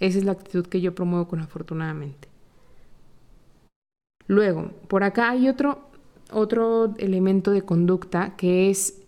Esa 0.00 0.18
es 0.18 0.24
la 0.24 0.32
actitud 0.32 0.66
que 0.66 0.82
yo 0.82 0.94
promuevo 0.94 1.28
con 1.28 1.40
afortunadamente. 1.40 2.28
Luego, 4.26 4.70
por 4.86 5.02
acá 5.02 5.30
hay 5.30 5.48
otro, 5.48 5.88
otro 6.30 6.94
elemento 6.98 7.52
de 7.52 7.62
conducta 7.62 8.36
que 8.36 8.68
es 8.68 9.00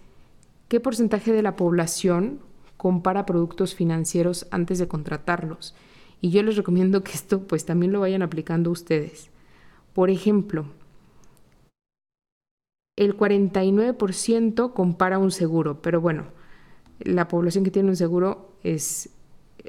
qué 0.69 0.81
porcentaje 0.81 1.33
de 1.33 1.43
la 1.43 1.55
población 1.55 2.41
compara 2.83 3.27
productos 3.27 3.77
financieros 3.77 4.49
antes 4.51 4.81
de 4.81 4.89
contratarlos. 4.89 5.73
Y 6.21 6.31
yo 6.31 6.43
les 6.43 6.57
recomiendo 6.57 7.05
que 7.05 7.13
esto 7.13 7.47
pues 7.47 7.65
también 7.65 7.93
lo 7.93 8.01
vayan 8.01 8.23
aplicando 8.23 8.73
ustedes. 8.73 9.31
Por 9.95 10.11
ejemplo, 10.11 10.67
el 12.97 13.17
49% 13.17 14.73
compara 14.73 15.19
un 15.21 15.31
seguro, 15.31 15.81
pero 15.81 16.01
bueno, 16.01 16.25
la 16.99 17.29
población 17.29 17.63
que 17.63 17.71
tiene 17.71 17.89
un 17.89 17.95
seguro 17.95 18.51
es 18.65 19.11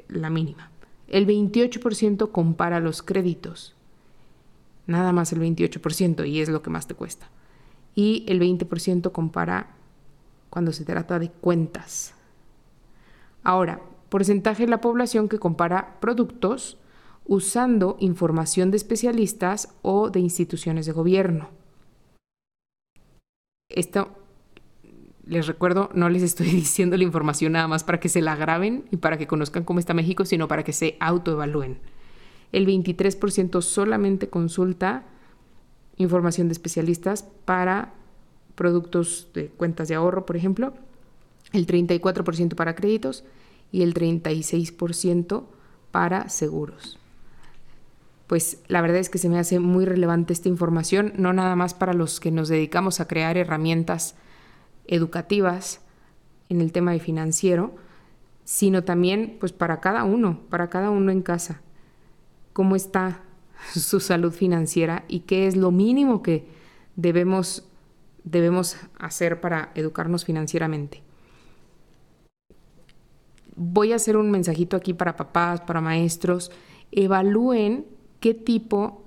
la 0.08 0.28
mínima. 0.28 0.72
El 1.06 1.24
28% 1.24 2.32
compara 2.32 2.80
los 2.80 3.04
créditos, 3.04 3.76
nada 4.88 5.12
más 5.12 5.32
el 5.32 5.38
28%, 5.38 6.28
y 6.28 6.40
es 6.40 6.48
lo 6.48 6.62
que 6.62 6.70
más 6.70 6.88
te 6.88 6.94
cuesta. 6.94 7.30
Y 7.94 8.24
el 8.26 8.40
20% 8.40 9.12
compara 9.12 9.76
cuando 10.50 10.72
se 10.72 10.84
trata 10.84 11.20
de 11.20 11.30
cuentas. 11.30 12.14
Ahora, 13.44 13.82
porcentaje 14.08 14.64
de 14.64 14.70
la 14.70 14.80
población 14.80 15.28
que 15.28 15.38
compara 15.38 16.00
productos 16.00 16.78
usando 17.26 17.96
información 18.00 18.70
de 18.70 18.78
especialistas 18.78 19.74
o 19.82 20.10
de 20.10 20.20
instituciones 20.20 20.86
de 20.86 20.92
gobierno. 20.92 21.50
Esto, 23.68 24.08
les 25.26 25.46
recuerdo, 25.46 25.90
no 25.94 26.08
les 26.08 26.22
estoy 26.22 26.46
diciendo 26.50 26.96
la 26.96 27.04
información 27.04 27.52
nada 27.52 27.68
más 27.68 27.84
para 27.84 28.00
que 28.00 28.08
se 28.08 28.22
la 28.22 28.34
graben 28.34 28.86
y 28.90 28.96
para 28.96 29.18
que 29.18 29.26
conozcan 29.26 29.64
cómo 29.64 29.78
está 29.78 29.92
México, 29.92 30.24
sino 30.24 30.48
para 30.48 30.64
que 30.64 30.72
se 30.72 30.96
autoevalúen. 31.00 31.80
El 32.52 32.66
23% 32.66 33.60
solamente 33.62 34.28
consulta 34.28 35.04
información 35.96 36.48
de 36.48 36.52
especialistas 36.52 37.24
para 37.44 37.92
productos 38.54 39.28
de 39.34 39.48
cuentas 39.48 39.88
de 39.88 39.96
ahorro, 39.96 40.24
por 40.24 40.36
ejemplo 40.36 40.72
el 41.54 41.66
34% 41.66 42.54
para 42.54 42.74
créditos 42.74 43.24
y 43.70 43.82
el 43.82 43.94
36% 43.94 45.44
para 45.90 46.28
seguros. 46.28 46.98
Pues 48.26 48.58
la 48.68 48.80
verdad 48.80 48.98
es 48.98 49.08
que 49.08 49.18
se 49.18 49.28
me 49.28 49.38
hace 49.38 49.60
muy 49.60 49.84
relevante 49.84 50.32
esta 50.32 50.48
información, 50.48 51.12
no 51.16 51.32
nada 51.32 51.54
más 51.56 51.74
para 51.74 51.92
los 51.94 52.20
que 52.20 52.30
nos 52.30 52.48
dedicamos 52.48 53.00
a 53.00 53.06
crear 53.06 53.36
herramientas 53.36 54.16
educativas 54.86 55.80
en 56.48 56.60
el 56.60 56.72
tema 56.72 56.92
de 56.92 57.00
financiero, 57.00 57.74
sino 58.44 58.82
también 58.84 59.36
pues 59.38 59.52
para 59.52 59.80
cada 59.80 60.04
uno, 60.04 60.40
para 60.50 60.68
cada 60.68 60.90
uno 60.90 61.12
en 61.12 61.22
casa. 61.22 61.60
¿Cómo 62.52 62.76
está 62.76 63.22
su 63.74 64.00
salud 64.00 64.32
financiera 64.32 65.04
y 65.06 65.20
qué 65.20 65.46
es 65.46 65.56
lo 65.56 65.70
mínimo 65.70 66.22
que 66.22 66.46
debemos 66.96 67.64
debemos 68.24 68.78
hacer 68.98 69.40
para 69.40 69.70
educarnos 69.74 70.24
financieramente? 70.24 71.02
Voy 73.56 73.92
a 73.92 73.96
hacer 73.96 74.16
un 74.16 74.30
mensajito 74.30 74.76
aquí 74.76 74.94
para 74.94 75.16
papás, 75.16 75.60
para 75.60 75.80
maestros, 75.80 76.50
evalúen 76.92 77.86
qué 78.20 78.34
tipo, 78.34 79.04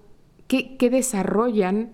qué, 0.47 0.77
desarrollan 0.89 1.91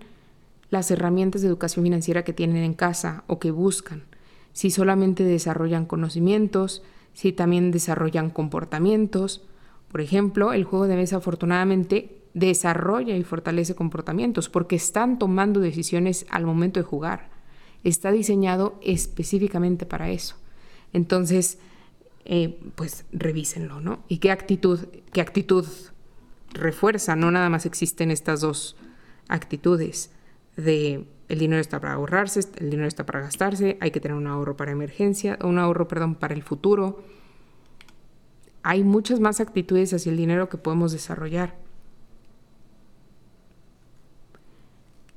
las 0.70 0.90
herramientas 0.90 1.42
de 1.42 1.48
educación 1.48 1.84
financiera 1.84 2.24
que 2.24 2.32
tienen 2.32 2.64
en 2.64 2.74
casa 2.74 3.24
o 3.26 3.38
que 3.38 3.50
buscan. 3.50 4.04
Si 4.52 4.70
solamente 4.70 5.24
desarrollan 5.24 5.86
conocimientos, 5.86 6.82
si 7.12 7.32
también 7.32 7.70
desarrollan 7.70 8.30
comportamientos. 8.30 9.42
Por 9.90 10.00
ejemplo, 10.00 10.52
el 10.52 10.64
juego 10.64 10.86
de 10.86 10.96
mesa 10.96 11.16
afortunadamente 11.16 12.20
desarrolla 12.34 13.16
y 13.16 13.22
fortalece 13.22 13.76
comportamientos 13.76 14.48
porque 14.48 14.76
están 14.76 15.18
tomando 15.18 15.60
decisiones 15.60 16.26
al 16.30 16.44
momento 16.44 16.80
de 16.80 16.84
jugar. 16.84 17.30
Está 17.84 18.10
diseñado 18.10 18.78
específicamente 18.82 19.86
para 19.86 20.10
eso. 20.10 20.36
Entonces, 20.92 21.58
eh, 22.24 22.58
pues 22.74 23.04
revísenlo, 23.12 23.80
¿no? 23.80 24.02
Y 24.08 24.18
qué 24.18 24.30
actitud, 24.30 24.80
qué 25.12 25.20
actitud 25.20 25.66
refuerza, 26.52 27.16
no 27.16 27.30
nada 27.30 27.50
más 27.50 27.66
existen 27.66 28.10
estas 28.10 28.40
dos 28.40 28.76
actitudes 29.28 30.10
de 30.56 31.06
el 31.28 31.38
dinero 31.38 31.60
está 31.60 31.80
para 31.80 31.94
ahorrarse, 31.94 32.40
el 32.56 32.70
dinero 32.70 32.86
está 32.88 33.04
para 33.06 33.20
gastarse, 33.20 33.76
hay 33.80 33.90
que 33.90 34.00
tener 34.00 34.16
un 34.16 34.26
ahorro 34.26 34.56
para 34.56 34.72
emergencia, 34.72 35.38
un 35.42 35.58
ahorro, 35.58 35.88
perdón, 35.88 36.14
para 36.14 36.34
el 36.34 36.42
futuro. 36.42 37.02
Hay 38.62 38.84
muchas 38.84 39.20
más 39.20 39.40
actitudes 39.40 39.92
hacia 39.92 40.10
el 40.10 40.16
dinero 40.16 40.48
que 40.48 40.58
podemos 40.58 40.92
desarrollar. 40.92 41.56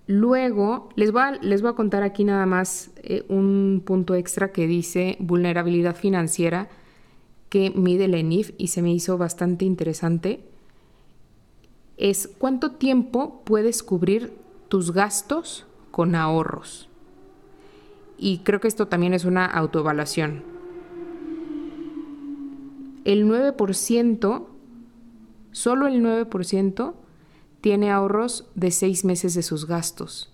Luego, 0.07 0.89
les 0.95 1.11
voy 1.11 1.21
a, 1.21 1.31
les 1.33 1.61
voy 1.61 1.71
a 1.71 1.73
contar 1.73 2.03
aquí 2.03 2.23
nada 2.23 2.45
más 2.45 2.91
eh, 3.03 3.25
un 3.27 3.83
punto 3.85 4.15
extra 4.15 4.53
que 4.53 4.65
dice 4.65 5.17
vulnerabilidad 5.19 5.95
financiera 5.95 6.69
que 7.49 7.69
mide 7.71 8.05
el 8.05 8.15
ENIF 8.15 8.51
y 8.57 8.67
se 8.67 8.81
me 8.81 8.91
hizo 8.91 9.17
bastante 9.17 9.65
interesante 9.65 10.43
es 11.97 12.29
cuánto 12.37 12.71
tiempo 12.71 13.41
puedes 13.43 13.81
cubrir 13.81 14.33
tus 14.67 14.91
gastos 14.93 15.65
con 15.91 16.13
ahorros. 16.15 16.89
Y 18.19 18.39
creo 18.39 18.59
que 18.59 18.67
esto 18.67 18.87
también 18.87 19.13
es 19.13 19.25
una 19.25 19.45
autoevaluación. 19.45 20.43
El 23.03 23.25
9%, 23.25 24.45
solo 25.51 25.87
el 25.87 26.03
9% 26.03 26.93
tiene 27.61 27.91
ahorros 27.91 28.45
de 28.53 28.71
seis 28.71 29.05
meses 29.05 29.33
de 29.33 29.43
sus 29.43 29.65
gastos. 29.65 30.31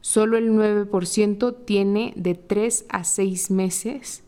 Solo 0.00 0.38
el 0.38 0.50
9% 0.50 1.56
tiene 1.64 2.12
de 2.16 2.34
3 2.34 2.86
a 2.88 3.02
6 3.04 3.50
meses 3.50 4.22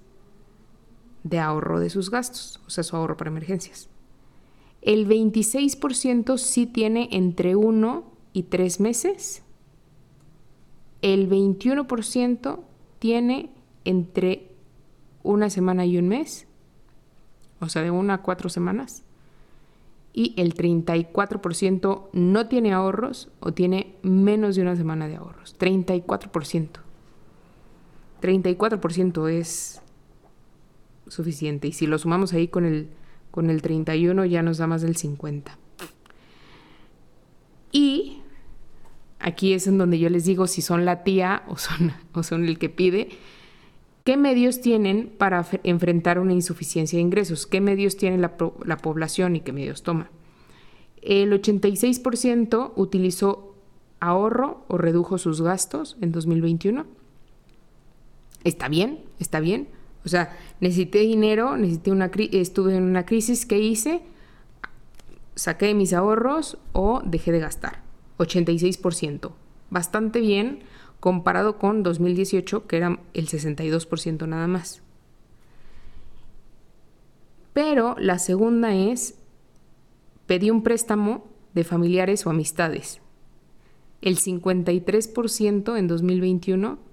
de 1.24 1.38
ahorro 1.38 1.81
de 1.81 1.90
sus 1.90 2.11
gastos, 2.11 2.61
o 2.66 2.70
sea, 2.70 2.85
su 2.85 2.96
ahorro 2.96 3.16
para 3.16 3.31
emergencias. 3.31 3.88
El 4.83 5.09
26% 5.09 6.38
sí 6.38 6.66
tiene 6.66 7.09
entre 7.12 7.57
1 7.57 8.04
y 8.33 8.44
3 8.44 8.81
meses. 8.81 9.42
El 11.02 11.28
21% 11.28 12.61
tiene 12.98 13.50
entre 13.85 14.50
una 15.22 15.50
semana 15.50 15.85
y 15.87 15.98
un 15.98 16.09
mes, 16.09 16.46
o 17.61 17.68
sea, 17.68 17.83
de 17.83 17.90
una 17.90 18.14
a 18.14 18.22
cuatro 18.22 18.48
semanas. 18.48 19.04
y 20.14 20.35
el 20.37 20.54
34% 20.54 22.09
no 22.12 22.48
tiene 22.48 22.72
ahorros 22.72 23.31
o 23.38 23.52
tiene 23.52 23.94
menos 24.02 24.57
de 24.57 24.62
una 24.62 24.74
semana 24.74 25.07
de 25.07 25.14
ahorros. 25.14 25.57
34%. 25.59 26.81
34% 28.20 29.28
es 29.28 29.81
suficiente 31.08 31.68
y 31.68 31.72
si 31.72 31.86
lo 31.86 31.98
sumamos 31.98 32.32
ahí 32.32 32.48
con 32.48 32.64
el, 32.64 32.88
con 33.30 33.50
el 33.50 33.62
31 33.62 34.24
ya 34.24 34.42
nos 34.42 34.58
da 34.58 34.66
más 34.66 34.82
del 34.82 34.96
50%. 34.96 35.42
Y 37.70 38.18
aquí 39.18 39.52
es 39.52 39.66
en 39.66 39.78
donde 39.78 39.98
yo 39.98 40.08
les 40.10 40.24
digo 40.24 40.46
si 40.46 40.62
son 40.62 40.84
la 40.84 41.02
tía 41.04 41.42
o 41.48 41.56
son, 41.56 41.92
o 42.12 42.22
son 42.22 42.44
el 42.44 42.58
que 42.58 42.68
pide. 42.68 43.08
¿Qué 44.04 44.16
medios 44.16 44.62
tienen 44.62 45.12
para 45.18 45.46
enfrentar 45.64 46.18
una 46.18 46.32
insuficiencia 46.32 46.96
de 46.96 47.02
ingresos? 47.02 47.46
¿Qué 47.46 47.60
medios 47.60 47.98
tiene 47.98 48.16
la, 48.16 48.34
la 48.64 48.78
población 48.78 49.36
y 49.36 49.40
qué 49.40 49.52
medios 49.52 49.82
toma? 49.82 50.10
El 51.02 51.30
86% 51.32 52.72
utilizó 52.74 53.54
ahorro 54.00 54.64
o 54.68 54.78
redujo 54.78 55.18
sus 55.18 55.42
gastos 55.42 55.96
en 56.00 56.12
2021. 56.12 56.86
Está 58.44 58.68
bien, 58.68 59.00
está 59.18 59.40
bien. 59.40 59.68
O 60.08 60.10
sea, 60.10 60.34
necesité 60.60 61.00
dinero, 61.00 61.58
necesité 61.58 61.90
una 61.90 62.10
estuve 62.16 62.74
en 62.74 62.84
una 62.84 63.04
crisis, 63.04 63.44
¿qué 63.44 63.58
hice? 63.58 64.00
Saqué 65.34 65.74
mis 65.74 65.92
ahorros 65.92 66.56
o 66.72 67.02
dejé 67.04 67.30
de 67.30 67.40
gastar. 67.40 67.82
86%. 68.16 69.32
Bastante 69.68 70.20
bien 70.20 70.60
comparado 70.98 71.58
con 71.58 71.82
2018, 71.82 72.66
que 72.66 72.78
era 72.78 72.98
el 73.12 73.28
62% 73.28 74.26
nada 74.26 74.46
más. 74.46 74.80
Pero 77.52 77.94
la 77.98 78.18
segunda 78.18 78.74
es, 78.74 79.18
pedí 80.26 80.50
un 80.50 80.62
préstamo 80.62 81.26
de 81.52 81.64
familiares 81.64 82.26
o 82.26 82.30
amistades. 82.30 83.02
El 84.00 84.16
53% 84.16 85.76
en 85.76 85.86
2021 85.86 86.88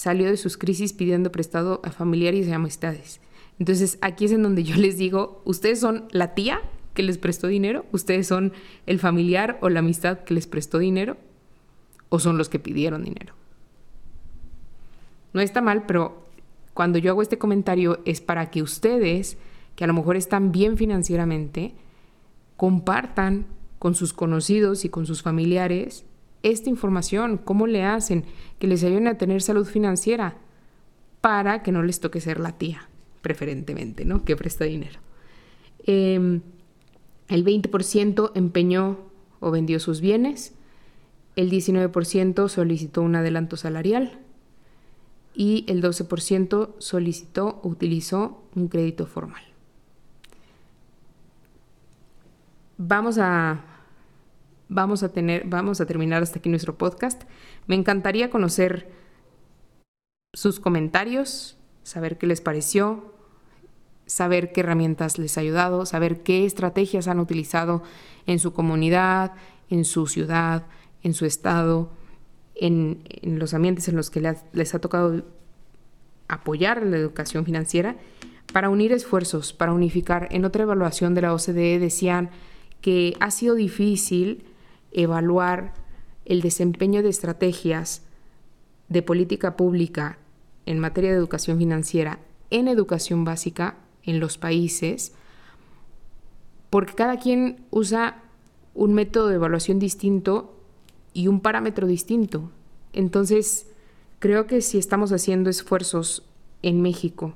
salió 0.00 0.30
de 0.30 0.38
sus 0.38 0.56
crisis 0.56 0.94
pidiendo 0.94 1.30
prestado 1.30 1.82
a 1.84 1.90
familiares 1.90 2.48
y 2.48 2.52
amistades. 2.52 3.20
Entonces 3.58 3.98
aquí 4.00 4.24
es 4.24 4.32
en 4.32 4.42
donde 4.42 4.64
yo 4.64 4.76
les 4.76 4.96
digo, 4.96 5.42
ustedes 5.44 5.78
son 5.78 6.06
la 6.10 6.34
tía 6.34 6.62
que 6.94 7.02
les 7.02 7.18
prestó 7.18 7.48
dinero, 7.48 7.84
ustedes 7.92 8.26
son 8.26 8.54
el 8.86 8.98
familiar 8.98 9.58
o 9.60 9.68
la 9.68 9.80
amistad 9.80 10.20
que 10.20 10.32
les 10.32 10.46
prestó 10.46 10.78
dinero 10.78 11.18
o 12.08 12.18
son 12.18 12.38
los 12.38 12.48
que 12.48 12.58
pidieron 12.58 13.04
dinero. 13.04 13.34
No 15.34 15.42
está 15.42 15.60
mal, 15.60 15.84
pero 15.84 16.30
cuando 16.72 16.98
yo 16.98 17.10
hago 17.10 17.20
este 17.20 17.36
comentario 17.36 18.00
es 18.06 18.22
para 18.22 18.50
que 18.50 18.62
ustedes, 18.62 19.36
que 19.76 19.84
a 19.84 19.86
lo 19.86 19.92
mejor 19.92 20.16
están 20.16 20.50
bien 20.50 20.78
financieramente, 20.78 21.74
compartan 22.56 23.44
con 23.78 23.94
sus 23.94 24.14
conocidos 24.14 24.86
y 24.86 24.88
con 24.88 25.04
sus 25.04 25.20
familiares 25.20 26.06
esta 26.42 26.70
información, 26.70 27.38
cómo 27.38 27.66
le 27.66 27.84
hacen, 27.84 28.24
que 28.58 28.66
les 28.66 28.82
ayuden 28.84 29.08
a 29.08 29.18
tener 29.18 29.42
salud 29.42 29.66
financiera, 29.66 30.36
para 31.20 31.62
que 31.62 31.72
no 31.72 31.82
les 31.82 32.00
toque 32.00 32.20
ser 32.20 32.40
la 32.40 32.52
tía, 32.52 32.88
preferentemente, 33.20 34.04
¿no? 34.04 34.24
Que 34.24 34.36
presta 34.36 34.64
dinero. 34.64 35.00
Em, 35.86 36.40
el 37.28 37.44
20% 37.44 38.32
empeñó 38.34 38.98
o 39.40 39.50
vendió 39.50 39.80
sus 39.80 40.00
bienes, 40.00 40.54
el 41.36 41.50
19% 41.50 42.48
solicitó 42.48 43.02
un 43.02 43.16
adelanto 43.16 43.56
salarial 43.56 44.18
y 45.34 45.64
el 45.68 45.82
12% 45.82 46.74
solicitó 46.78 47.60
o 47.62 47.68
utilizó 47.68 48.42
un 48.54 48.68
crédito 48.68 49.06
formal. 49.06 49.42
Vamos 52.76 53.18
a, 53.18 53.62
vamos 54.70 55.02
a, 55.02 55.10
tener, 55.10 55.42
vamos 55.46 55.80
a 55.80 55.86
terminar 55.86 56.22
hasta 56.22 56.38
aquí 56.38 56.48
nuestro 56.48 56.78
podcast. 56.78 57.24
Me 57.66 57.74
encantaría 57.74 58.30
conocer 58.30 58.88
sus 60.32 60.60
comentarios, 60.60 61.58
saber 61.82 62.16
qué 62.16 62.26
les 62.26 62.40
pareció, 62.40 63.12
saber 64.06 64.52
qué 64.52 64.60
herramientas 64.60 65.18
les 65.18 65.36
ha 65.36 65.42
ayudado, 65.42 65.84
saber 65.86 66.22
qué 66.22 66.46
estrategias 66.46 67.08
han 67.08 67.18
utilizado 67.18 67.82
en 68.26 68.38
su 68.38 68.52
comunidad, 68.52 69.32
en 69.68 69.84
su 69.84 70.06
ciudad, 70.06 70.66
en 71.02 71.14
su 71.14 71.26
estado, 71.26 71.90
en, 72.54 73.02
los 73.22 73.54
ambientes 73.54 73.88
en 73.88 73.96
los 73.96 74.08
que 74.08 74.20
les, 74.52 74.74
ha 74.74 74.78
tocado 74.78 75.24
apoyar 76.28 76.84
la 76.84 76.96
educación 76.96 77.44
financiera, 77.44 77.96
para 78.52 78.68
unir 78.68 78.92
esfuerzos, 78.92 79.52
para 79.52 79.72
unificar. 79.72 80.28
En 80.30 80.44
otra 80.44 80.62
evaluación 80.62 81.14
de 81.14 81.22
la 81.22 81.34
OCDE 81.34 81.78
decían 81.80 82.30
que 82.80 83.16
ha 83.20 83.30
sido 83.30 83.54
difícil 83.56 84.44
evaluar 84.92 85.74
el 86.24 86.42
desempeño 86.42 87.02
de 87.02 87.08
estrategias 87.08 88.02
de 88.88 89.02
política 89.02 89.56
pública 89.56 90.18
en 90.66 90.78
materia 90.78 91.10
de 91.10 91.16
educación 91.16 91.58
financiera 91.58 92.20
en 92.50 92.68
educación 92.68 93.24
básica 93.24 93.76
en 94.02 94.20
los 94.20 94.36
países, 94.36 95.12
porque 96.68 96.94
cada 96.94 97.18
quien 97.18 97.64
usa 97.70 98.22
un 98.74 98.92
método 98.94 99.28
de 99.28 99.36
evaluación 99.36 99.78
distinto 99.78 100.56
y 101.12 101.28
un 101.28 101.40
parámetro 101.40 101.86
distinto. 101.86 102.50
Entonces, 102.92 103.68
creo 104.18 104.46
que 104.46 104.60
si 104.60 104.78
estamos 104.78 105.12
haciendo 105.12 105.50
esfuerzos 105.50 106.24
en 106.62 106.82
México 106.82 107.34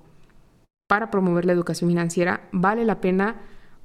para 0.87 1.11
promover 1.11 1.45
la 1.45 1.53
educación 1.53 1.91
financiera, 1.91 2.49
vale 2.53 2.85
la 2.85 3.01
pena 3.01 3.41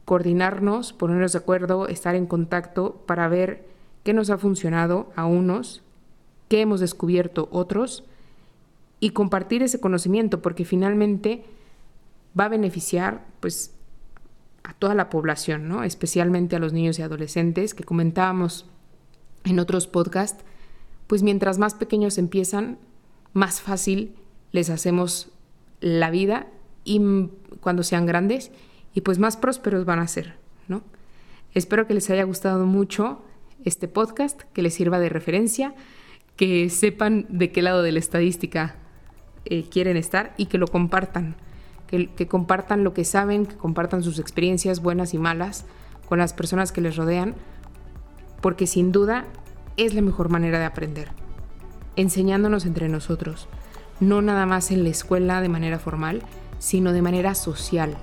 coordinarnos, 0.09 0.91
ponernos 0.91 1.33
de 1.33 1.37
acuerdo, 1.37 1.87
estar 1.87 2.15
en 2.15 2.25
contacto 2.25 3.03
para 3.05 3.27
ver 3.27 3.67
qué 4.03 4.11
nos 4.11 4.31
ha 4.31 4.39
funcionado 4.39 5.11
a 5.15 5.27
unos, 5.27 5.83
qué 6.47 6.61
hemos 6.61 6.79
descubierto 6.79 7.47
otros 7.51 8.03
y 8.99 9.11
compartir 9.11 9.61
ese 9.61 9.79
conocimiento 9.79 10.41
porque 10.41 10.65
finalmente 10.65 11.43
va 12.37 12.45
a 12.45 12.49
beneficiar 12.49 13.23
pues 13.39 13.75
a 14.63 14.73
toda 14.73 14.95
la 14.95 15.11
población, 15.11 15.67
¿no? 15.67 15.83
Especialmente 15.83 16.55
a 16.55 16.59
los 16.59 16.73
niños 16.73 16.97
y 16.97 17.03
adolescentes 17.03 17.75
que 17.75 17.83
comentábamos 17.83 18.65
en 19.43 19.59
otros 19.59 19.85
podcasts, 19.85 20.43
pues 21.05 21.21
mientras 21.21 21.59
más 21.59 21.75
pequeños 21.75 22.17
empiezan, 22.17 22.79
más 23.33 23.61
fácil 23.61 24.15
les 24.53 24.71
hacemos 24.71 25.29
la 25.81 26.09
vida 26.09 26.47
y 26.83 26.99
cuando 27.61 27.83
sean 27.83 28.07
grandes 28.07 28.51
y 28.99 29.01
pues 29.01 29.17
más 29.17 29.37
prósperos 29.37 29.85
van 29.85 29.99
a 29.99 30.09
ser, 30.09 30.35
¿no? 30.67 30.81
Espero 31.53 31.87
que 31.87 31.93
les 31.93 32.09
haya 32.09 32.25
gustado 32.25 32.65
mucho 32.65 33.23
este 33.63 33.87
podcast, 33.87 34.41
que 34.51 34.61
les 34.61 34.73
sirva 34.73 34.99
de 34.99 35.07
referencia, 35.07 35.73
que 36.35 36.69
sepan 36.69 37.25
de 37.29 37.49
qué 37.49 37.61
lado 37.61 37.81
de 37.81 37.93
la 37.93 37.99
estadística 37.99 38.75
eh, 39.45 39.63
quieren 39.69 39.95
estar 39.95 40.33
y 40.35 40.47
que 40.47 40.57
lo 40.57 40.67
compartan, 40.67 41.37
que, 41.87 42.07
que 42.07 42.27
compartan 42.27 42.83
lo 42.83 42.93
que 42.93 43.05
saben, 43.05 43.45
que 43.45 43.55
compartan 43.55 44.03
sus 44.03 44.19
experiencias 44.19 44.81
buenas 44.81 45.13
y 45.13 45.17
malas 45.17 45.65
con 46.09 46.19
las 46.19 46.33
personas 46.33 46.73
que 46.73 46.81
les 46.81 46.97
rodean, 46.97 47.35
porque 48.41 48.67
sin 48.67 48.91
duda 48.91 49.27
es 49.77 49.93
la 49.93 50.01
mejor 50.01 50.27
manera 50.27 50.59
de 50.59 50.65
aprender, 50.65 51.07
enseñándonos 51.95 52.65
entre 52.65 52.89
nosotros, 52.89 53.47
no 54.01 54.21
nada 54.21 54.45
más 54.45 54.71
en 54.71 54.83
la 54.83 54.89
escuela 54.89 55.39
de 55.39 55.47
manera 55.47 55.79
formal, 55.79 56.21
sino 56.57 56.91
de 56.91 57.01
manera 57.01 57.33
social. 57.33 57.95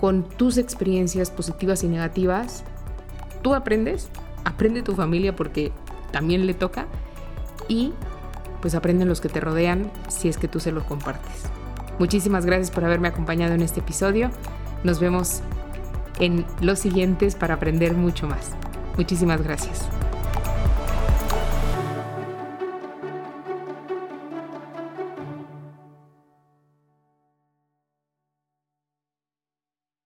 Con 0.00 0.24
tus 0.24 0.58
experiencias 0.58 1.30
positivas 1.30 1.84
y 1.84 1.88
negativas, 1.88 2.64
tú 3.42 3.54
aprendes, 3.54 4.08
aprende 4.44 4.82
tu 4.82 4.94
familia 4.94 5.36
porque 5.36 5.72
también 6.10 6.46
le 6.46 6.54
toca 6.54 6.86
y 7.68 7.92
pues 8.60 8.74
aprenden 8.74 9.08
los 9.08 9.20
que 9.20 9.28
te 9.28 9.40
rodean 9.40 9.90
si 10.08 10.28
es 10.28 10.36
que 10.36 10.48
tú 10.48 10.60
se 10.60 10.72
lo 10.72 10.84
compartes. 10.84 11.44
Muchísimas 11.98 12.46
gracias 12.46 12.70
por 12.70 12.84
haberme 12.84 13.08
acompañado 13.08 13.54
en 13.54 13.62
este 13.62 13.80
episodio. 13.80 14.30
Nos 14.84 14.98
vemos 15.00 15.40
en 16.18 16.44
los 16.60 16.78
siguientes 16.78 17.34
para 17.34 17.54
aprender 17.54 17.94
mucho 17.94 18.26
más. 18.26 18.52
Muchísimas 18.96 19.42
gracias. 19.42 19.88